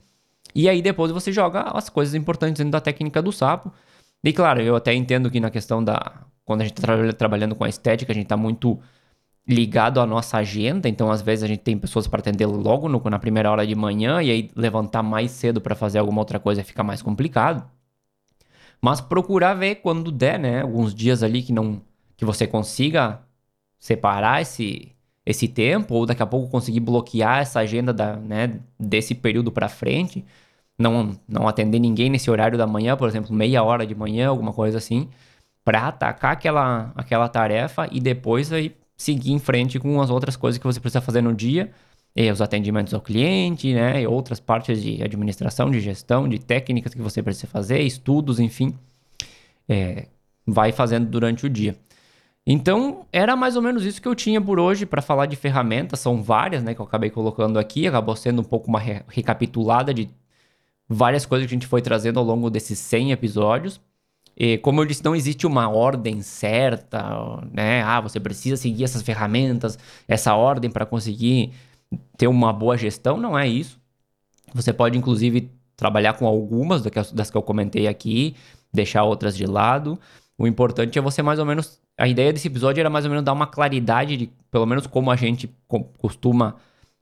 e 0.54 0.70
aí 0.70 0.82
depois 0.82 1.12
você 1.12 1.32
joga 1.32 1.62
as 1.62 1.90
coisas 1.90 2.16
importantes 2.16 2.60
dentro 2.60 2.72
da 2.72 2.82
técnica 2.82 3.22
do 3.22 3.32
sapo. 3.32 3.72
E 4.24 4.34
claro, 4.34 4.62
eu 4.62 4.76
até 4.76 4.94
entendo 4.94 5.30
que 5.30 5.40
na 5.40 5.52
questão 5.52 5.84
da. 5.84 6.26
Quando 6.46 6.62
a 6.62 6.64
gente 6.66 6.78
está 6.78 7.14
trabalhando 7.14 7.56
com 7.56 7.64
a 7.64 7.70
estética, 7.70 8.12
a 8.12 8.16
gente 8.16 8.26
está 8.26 8.38
muito 8.38 8.80
ligado 9.48 10.00
à 10.00 10.06
nossa 10.06 10.38
agenda, 10.38 10.90
então 10.90 11.12
às 11.12 11.22
vezes 11.22 11.44
a 11.44 11.48
gente 11.48 11.60
tem 11.60 11.78
pessoas 11.78 12.08
para 12.08 12.20
atender 12.20 12.46
logo 12.48 12.90
no, 12.90 13.02
na 13.10 13.20
primeira 13.20 13.52
hora 13.52 13.66
de 13.66 13.76
manhã 13.76 14.22
e 14.22 14.32
aí 14.32 14.52
levantar 14.56 15.04
mais 15.04 15.32
cedo 15.32 15.62
para 15.62 15.76
fazer 15.76 16.00
alguma 16.00 16.22
outra 16.22 16.40
coisa 16.40 16.64
fica 16.64 16.84
mais 16.84 17.02
complicado. 17.02 17.70
Mas 18.82 19.02
procurar 19.02 19.54
ver 19.56 19.76
quando 19.76 20.12
der, 20.12 20.40
né? 20.40 20.62
Alguns 20.62 20.94
dias 20.96 21.24
ali 21.24 21.44
que 21.44 21.54
não 21.54 21.82
que 22.18 22.26
você 22.26 22.48
consiga 22.48 23.22
separar 23.80 24.42
esse 24.42 24.95
esse 25.26 25.48
tempo 25.48 25.96
ou 25.96 26.06
daqui 26.06 26.22
a 26.22 26.26
pouco 26.26 26.50
conseguir 26.50 26.80
bloquear 26.80 27.40
essa 27.42 27.60
agenda 27.60 27.94
da, 27.94 28.16
né, 28.16 28.60
desse 28.80 29.16
período 29.16 29.52
para 29.52 29.68
frente, 29.70 30.24
não 30.78 31.18
não 31.28 31.48
atender 31.48 31.80
ninguém 31.80 32.10
nesse 32.10 32.30
horário 32.30 32.58
da 32.58 32.68
manhã, 32.68 32.96
por 32.98 33.08
exemplo, 33.08 33.34
meia 33.34 33.64
hora 33.64 33.86
de 33.88 33.96
manhã, 33.96 34.30
alguma 34.30 34.54
coisa 34.54 34.78
assim, 34.78 35.10
para 35.64 35.88
atacar 35.88 36.34
aquela 36.34 36.94
aquela 36.96 37.30
tarefa 37.30 37.88
e 37.92 38.00
depois 38.00 38.52
aí 38.54 38.76
seguir 38.98 39.34
em 39.34 39.40
frente 39.40 39.80
com 39.80 40.02
as 40.02 40.10
outras 40.10 40.36
coisas 40.36 40.60
que 40.60 40.66
você 40.66 40.80
precisa 40.80 41.02
fazer 41.02 41.22
no 41.22 41.34
dia, 41.34 41.72
os 42.32 42.42
atendimentos 42.42 42.94
ao 42.94 43.02
cliente, 43.02 43.74
né, 43.74 44.02
e 44.02 44.08
outras 44.08 44.40
partes 44.40 44.82
de 44.82 45.04
administração, 45.04 45.70
de 45.70 45.80
gestão, 45.82 46.30
de 46.30 46.40
técnicas 46.40 46.94
que 46.94 47.02
você 47.02 47.22
precisa 47.22 47.48
fazer, 47.48 47.82
estudos, 47.82 48.40
enfim, 48.40 48.74
é, 49.68 50.08
vai 50.48 50.72
fazendo 50.72 51.08
durante 51.08 51.46
o 51.46 51.50
dia. 51.50 51.76
Então, 52.48 53.06
era 53.12 53.36
mais 53.36 53.56
ou 53.56 53.62
menos 53.62 53.84
isso 53.84 54.02
que 54.02 54.08
eu 54.08 54.14
tinha 54.14 54.40
por 54.40 54.60
hoje 54.60 54.86
para 54.86 55.02
falar 55.02 55.26
de 55.26 55.36
ferramentas, 55.36 56.00
são 56.00 56.22
várias, 56.22 56.64
né, 56.64 56.76
que 56.76 56.82
eu 56.82 56.86
acabei 56.86 57.10
colocando 57.10 57.58
aqui, 57.58 57.88
acabou 57.88 58.16
sendo 58.16 58.42
um 58.42 58.44
pouco 58.44 58.68
uma 58.68 58.80
re 58.80 59.02
recapitulada 59.08 59.94
de 59.94 60.10
várias 60.88 61.26
coisas 61.26 61.48
que 61.48 61.54
a 61.54 61.58
gente 61.58 61.68
foi 61.68 61.82
trazendo 61.82 62.20
ao 62.20 62.26
longo 62.26 62.50
desses 62.50 62.78
100 62.80 63.12
episódios. 63.12 63.82
E, 64.38 64.58
como 64.60 64.82
eu 64.82 64.86
disse, 64.86 65.04
não 65.04 65.16
existe 65.16 65.48
uma 65.48 65.70
ordem 65.70 66.22
certa, 66.22 67.02
né? 67.52 67.82
Ah, 67.84 68.02
você 68.02 68.20
precisa 68.20 68.58
seguir 68.58 68.84
essas 68.84 69.02
ferramentas, 69.02 69.80
essa 70.08 70.36
ordem 70.36 70.70
para 70.70 70.86
conseguir 70.86 71.54
ter 72.18 72.28
uma 72.28 72.52
boa 72.54 72.78
gestão. 72.78 73.18
Não 73.18 73.38
é 73.40 73.48
isso. 73.48 73.80
Você 74.54 74.74
pode, 74.74 74.98
inclusive, 74.98 75.50
trabalhar 75.76 76.14
com 76.14 76.28
algumas 76.28 76.82
das 76.84 77.32
que 77.32 77.38
eu 77.38 77.42
comentei 77.42 77.88
aqui, 77.88 78.36
deixar 78.74 79.04
outras 79.04 79.36
de 79.38 79.46
lado. 79.46 80.00
O 80.38 80.46
importante 80.46 81.00
é 81.00 81.02
você 81.02 81.22
mais 81.24 81.40
ou 81.40 81.46
menos. 81.46 81.80
A 81.98 82.08
ideia 82.08 82.34
desse 82.34 82.48
episódio 82.48 82.82
era 82.82 82.90
mais 82.90 83.06
ou 83.06 83.12
menos 83.12 83.24
dar 83.24 83.34
uma 83.34 83.48
claridade 83.48 84.18
de, 84.18 84.30
pelo 84.52 84.66
menos, 84.66 84.86
como 84.88 85.12
a 85.12 85.16
gente 85.16 85.50
costuma 85.98 86.56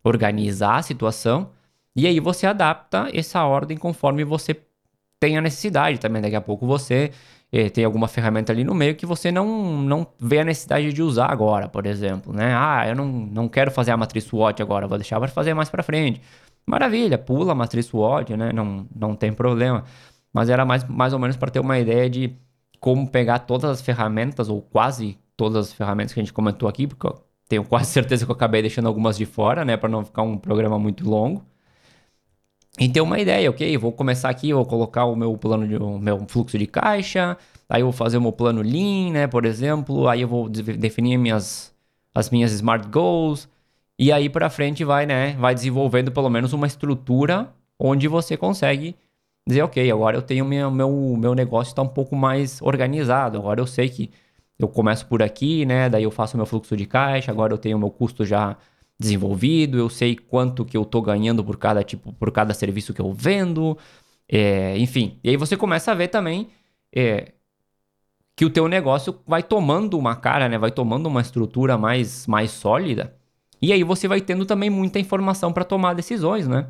organizar 0.03 0.77
a 0.77 0.81
situação. 0.81 1.49
E 1.95 2.07
aí 2.07 2.19
você 2.19 2.45
adapta 2.45 3.09
essa 3.13 3.43
ordem 3.43 3.77
conforme 3.77 4.23
você 4.23 4.55
tem 5.19 5.37
a 5.37 5.41
necessidade 5.41 5.99
também. 5.99 6.21
Daqui 6.21 6.35
a 6.35 6.41
pouco 6.41 6.67
você 6.67 7.11
eh, 7.51 7.69
tem 7.69 7.85
alguma 7.85 8.07
ferramenta 8.07 8.51
ali 8.51 8.63
no 8.63 8.73
meio 8.75 8.95
que 8.95 9.05
você 9.05 9.31
não, 9.31 9.81
não 9.81 10.07
vê 10.19 10.39
a 10.39 10.43
necessidade 10.43 10.91
de 10.91 11.01
usar 11.01 11.31
agora, 11.31 11.69
por 11.69 11.85
exemplo, 11.85 12.33
né? 12.33 12.53
Ah, 12.55 12.85
eu 12.87 12.95
não, 12.95 13.05
não 13.07 13.47
quero 13.47 13.71
fazer 13.71 13.91
a 13.91 13.97
matriz 13.97 14.25
SWOT 14.25 14.61
agora, 14.61 14.87
vou 14.87 14.97
deixar 14.97 15.19
para 15.19 15.29
fazer 15.29 15.53
mais 15.53 15.69
para 15.69 15.83
frente. 15.83 16.21
Maravilha, 16.65 17.17
pula 17.17 17.51
a 17.53 17.55
matriz 17.55 17.85
SWOT, 17.87 18.35
né? 18.35 18.51
Não, 18.53 18.87
não 18.95 19.15
tem 19.15 19.31
problema. 19.31 19.83
Mas 20.33 20.49
era 20.49 20.65
mais, 20.65 20.83
mais 20.85 21.13
ou 21.13 21.19
menos 21.19 21.37
para 21.37 21.51
ter 21.51 21.59
uma 21.59 21.77
ideia 21.79 22.09
de 22.09 22.35
como 22.83 23.07
pegar 23.07 23.39
todas 23.39 23.71
as 23.71 23.81
ferramentas, 23.81 24.49
ou 24.49 24.61
quase 24.61 25.17
todas 25.37 25.67
as 25.67 25.73
ferramentas 25.73 26.13
que 26.13 26.19
a 26.19 26.23
gente 26.23 26.33
comentou 26.33 26.67
aqui, 26.67 26.85
porque 26.85 27.07
eu 27.07 27.23
tenho 27.47 27.63
quase 27.63 27.85
certeza 27.89 28.25
que 28.25 28.31
eu 28.31 28.35
acabei 28.35 28.61
deixando 28.61 28.87
algumas 28.87 29.15
de 29.15 29.25
fora, 29.25 29.63
né? 29.63 29.77
Para 29.77 29.87
não 29.87 30.03
ficar 30.03 30.21
um 30.23 30.37
programa 30.37 30.77
muito 30.77 31.09
longo 31.09 31.45
e 32.77 32.89
ter 32.89 32.99
uma 32.99 33.17
ideia, 33.21 33.49
ok? 33.49 33.77
Vou 33.77 33.93
começar 33.93 34.29
aqui, 34.29 34.53
vou 34.53 34.65
colocar 34.65 35.05
o 35.05 35.15
meu 35.15 35.37
plano 35.37 35.65
de 35.65 35.77
o 35.77 35.97
meu 35.97 36.25
fluxo 36.27 36.57
de 36.57 36.67
caixa, 36.67 37.37
aí 37.69 37.79
eu 37.79 37.85
vou 37.85 37.93
fazer 37.93 38.17
o 38.17 38.21
meu 38.21 38.33
plano 38.33 38.61
Lean, 38.61 39.11
né, 39.13 39.27
por 39.27 39.45
exemplo, 39.45 40.09
aí 40.09 40.19
eu 40.19 40.27
vou 40.27 40.49
definir 40.49 41.17
minhas, 41.17 41.73
as 42.13 42.29
minhas 42.29 42.51
Smart 42.51 42.85
Goals, 42.89 43.47
e 43.97 44.11
aí 44.11 44.29
para 44.29 44.49
frente 44.49 44.83
vai, 44.83 45.05
né, 45.05 45.37
vai 45.39 45.55
desenvolvendo 45.55 46.11
pelo 46.11 46.29
menos 46.29 46.51
uma 46.51 46.67
estrutura 46.67 47.49
onde 47.79 48.09
você 48.09 48.35
consegue 48.35 48.93
dizer, 49.47 49.61
ok, 49.63 49.91
agora 49.91 50.17
eu 50.17 50.21
tenho 50.21 50.45
meu, 50.45 50.71
meu, 50.71 51.15
meu 51.17 51.35
negócio 51.35 51.71
está 51.71 51.81
um 51.81 51.87
pouco 51.87 52.15
mais 52.15 52.61
organizado, 52.61 53.37
agora 53.37 53.59
eu 53.59 53.67
sei 53.67 53.89
que 53.89 54.11
eu 54.57 54.67
começo 54.67 55.05
por 55.07 55.21
aqui, 55.21 55.65
né, 55.65 55.89
daí 55.89 56.03
eu 56.03 56.11
faço 56.11 56.37
meu 56.37 56.45
fluxo 56.45 56.77
de 56.77 56.85
caixa, 56.85 57.31
agora 57.31 57.53
eu 57.53 57.57
tenho 57.57 57.77
meu 57.77 57.89
custo 57.89 58.25
já 58.25 58.57
desenvolvido, 58.99 59.77
eu 59.77 59.89
sei 59.89 60.15
quanto 60.15 60.63
que 60.63 60.77
eu 60.77 60.85
tô 60.85 61.01
ganhando 61.01 61.43
por 61.43 61.57
cada 61.57 61.83
tipo, 61.83 62.13
por 62.13 62.31
cada 62.31 62.53
serviço 62.53 62.93
que 62.93 63.01
eu 63.01 63.11
vendo, 63.13 63.77
é, 64.29 64.77
enfim. 64.77 65.19
E 65.23 65.29
aí 65.29 65.37
você 65.37 65.57
começa 65.57 65.91
a 65.91 65.95
ver 65.95 66.07
também 66.07 66.49
é, 66.95 67.33
que 68.35 68.45
o 68.45 68.49
teu 68.49 68.67
negócio 68.67 69.19
vai 69.27 69.43
tomando 69.43 69.97
uma 69.97 70.15
cara, 70.15 70.49
né? 70.49 70.57
Vai 70.57 70.71
tomando 70.71 71.07
uma 71.07 71.21
estrutura 71.21 71.77
mais, 71.77 72.25
mais 72.27 72.51
sólida. 72.51 73.15
E 73.61 73.71
aí 73.71 73.83
você 73.83 74.07
vai 74.07 74.21
tendo 74.21 74.45
também 74.45 74.69
muita 74.69 74.99
informação 74.99 75.53
para 75.53 75.63
tomar 75.63 75.93
decisões, 75.93 76.47
né? 76.47 76.67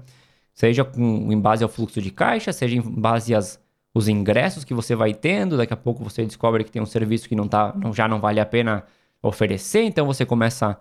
Seja 0.54 0.84
com, 0.84 1.32
em 1.32 1.40
base 1.40 1.64
ao 1.64 1.70
fluxo 1.70 2.02
de 2.02 2.12
caixa, 2.12 2.54
seja 2.54 2.76
em 2.76 2.82
base 2.82 3.34
aos 3.34 3.60
os 3.94 4.08
ingressos 4.08 4.64
que 4.64 4.74
você 4.74 4.96
vai 4.96 5.14
tendo. 5.14 5.58
Daqui 5.58 5.74
a 5.74 5.78
pouco 5.78 6.04
você 6.04 6.26
descobre 6.26 6.64
que 6.64 6.72
tem 6.72 6.82
um 6.82 6.86
serviço 6.86 7.30
que 7.30 7.36
não 7.36 7.48
tá, 7.48 7.74
não, 7.76 7.94
já 7.94 8.08
não 8.08 8.20
vale 8.20 8.40
a 8.40 8.46
pena 8.46 8.84
oferecer, 9.22 9.84
então 9.84 10.06
você 10.06 10.26
começa 10.26 10.78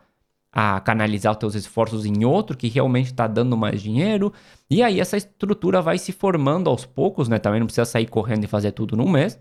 a 0.53 0.81
canalizar 0.81 1.33
os 1.33 1.39
teus 1.39 1.55
esforços 1.55 2.05
em 2.05 2.25
outro 2.25 2.57
que 2.57 2.69
realmente 2.69 3.07
está 3.07 3.27
dando 3.27 3.57
mais 3.57 3.81
dinheiro. 3.81 4.33
E 4.69 4.83
aí 4.83 5.01
essa 5.01 5.17
estrutura 5.17 5.81
vai 5.81 5.97
se 5.99 6.13
formando 6.13 6.69
aos 6.69 6.85
poucos, 6.85 7.29
né? 7.29 7.39
Também 7.39 7.61
não 7.61 7.67
precisa 7.67 7.87
sair 7.87 8.07
correndo 8.07 8.45
e 8.45 8.47
fazer 8.47 8.73
tudo 8.73 8.97
num 8.97 9.09
mês. 9.09 9.39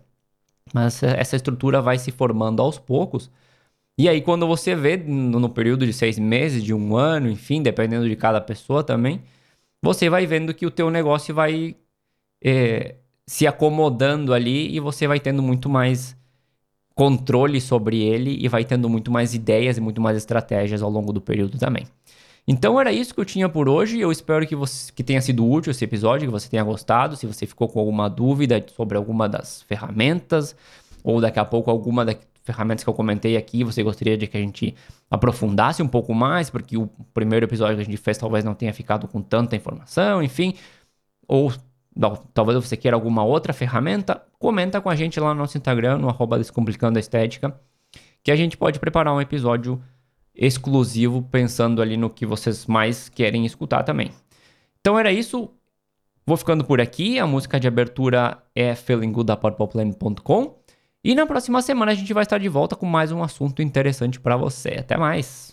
Mas 0.72 1.02
essa 1.02 1.36
estrutura 1.36 1.82
vai 1.82 1.98
se 1.98 2.10
formando 2.10 2.62
aos 2.62 2.78
poucos. 2.78 3.30
E 3.98 4.08
aí, 4.08 4.22
quando 4.22 4.46
você 4.46 4.74
vê 4.74 4.96
no 4.96 5.48
período 5.50 5.84
de 5.84 5.92
seis 5.92 6.18
meses, 6.18 6.64
de 6.64 6.72
um 6.72 6.96
ano, 6.96 7.28
enfim, 7.28 7.62
dependendo 7.62 8.08
de 8.08 8.16
cada 8.16 8.40
pessoa 8.40 8.82
também, 8.82 9.22
você 9.82 10.08
vai 10.08 10.26
vendo 10.26 10.54
que 10.54 10.64
o 10.64 10.70
teu 10.70 10.90
negócio 10.90 11.34
vai 11.34 11.76
é, 12.42 12.96
se 13.26 13.46
acomodando 13.46 14.32
ali 14.32 14.74
e 14.74 14.80
você 14.80 15.06
vai 15.06 15.18
tendo 15.18 15.42
muito 15.42 15.68
mais 15.68 16.16
controle 16.94 17.60
sobre 17.60 18.00
ele 18.00 18.36
e 18.40 18.48
vai 18.48 18.64
tendo 18.64 18.88
muito 18.88 19.10
mais 19.10 19.34
ideias 19.34 19.78
e 19.78 19.80
muito 19.80 20.00
mais 20.00 20.16
estratégias 20.16 20.82
ao 20.82 20.90
longo 20.90 21.12
do 21.12 21.20
período 21.20 21.58
também. 21.58 21.86
Então 22.46 22.80
era 22.80 22.92
isso 22.92 23.14
que 23.14 23.20
eu 23.20 23.24
tinha 23.24 23.48
por 23.48 23.68
hoje. 23.68 24.00
Eu 24.00 24.10
espero 24.10 24.46
que, 24.46 24.56
você, 24.56 24.92
que 24.92 25.02
tenha 25.02 25.20
sido 25.20 25.48
útil 25.48 25.70
esse 25.70 25.84
episódio, 25.84 26.26
que 26.26 26.32
você 26.32 26.48
tenha 26.48 26.62
gostado. 26.64 27.16
Se 27.16 27.26
você 27.26 27.46
ficou 27.46 27.68
com 27.68 27.78
alguma 27.78 28.08
dúvida 28.08 28.64
sobre 28.74 28.96
alguma 28.96 29.28
das 29.28 29.62
ferramentas, 29.62 30.56
ou 31.04 31.20
daqui 31.20 31.38
a 31.38 31.44
pouco 31.44 31.70
alguma 31.70 32.04
das 32.04 32.16
ferramentas 32.42 32.84
que 32.84 32.90
eu 32.90 32.94
comentei 32.94 33.36
aqui, 33.36 33.64
você 33.64 33.82
gostaria 33.82 34.16
de 34.16 34.26
que 34.26 34.36
a 34.36 34.40
gente 34.40 34.74
aprofundasse 35.10 35.82
um 35.82 35.88
pouco 35.88 36.12
mais, 36.14 36.50
porque 36.50 36.76
o 36.76 36.88
primeiro 37.14 37.46
episódio 37.46 37.76
que 37.76 37.82
a 37.82 37.84
gente 37.84 37.96
fez 37.96 38.18
talvez 38.18 38.44
não 38.44 38.54
tenha 38.54 38.72
ficado 38.72 39.06
com 39.06 39.22
tanta 39.22 39.54
informação, 39.56 40.22
enfim. 40.22 40.54
Ou 41.28 41.52
talvez 42.34 42.64
você 42.64 42.76
queira 42.76 42.96
alguma 42.96 43.24
outra 43.24 43.52
ferramenta, 43.52 44.22
comenta 44.38 44.80
com 44.80 44.90
a 44.90 44.96
gente 44.96 45.20
lá 45.20 45.32
no 45.34 45.40
nosso 45.40 45.56
Instagram, 45.56 45.98
no 45.98 46.08
arroba 46.08 46.38
Descomplicando 46.38 46.98
a 46.98 47.00
Estética, 47.00 47.58
que 48.22 48.30
a 48.30 48.36
gente 48.36 48.56
pode 48.56 48.78
preparar 48.78 49.14
um 49.14 49.20
episódio 49.20 49.82
exclusivo 50.34 51.22
pensando 51.22 51.82
ali 51.82 51.96
no 51.96 52.08
que 52.08 52.24
vocês 52.24 52.66
mais 52.66 53.08
querem 53.08 53.44
escutar 53.44 53.82
também. 53.82 54.10
Então 54.80 54.98
era 54.98 55.12
isso. 55.12 55.50
Vou 56.24 56.36
ficando 56.36 56.64
por 56.64 56.80
aqui. 56.80 57.18
A 57.18 57.26
música 57.26 57.58
de 57.60 57.68
abertura 57.68 58.42
é 58.54 58.74
Feeling 58.74 59.12
Good 59.12 59.26
da 59.26 59.36
E 61.04 61.16
na 61.16 61.26
próxima 61.26 61.60
semana 61.60 61.90
a 61.90 61.94
gente 61.96 62.12
vai 62.14 62.22
estar 62.22 62.38
de 62.38 62.48
volta 62.48 62.76
com 62.76 62.86
mais 62.86 63.10
um 63.10 63.22
assunto 63.24 63.60
interessante 63.60 64.20
para 64.20 64.36
você. 64.36 64.76
Até 64.78 64.96
mais! 64.96 65.51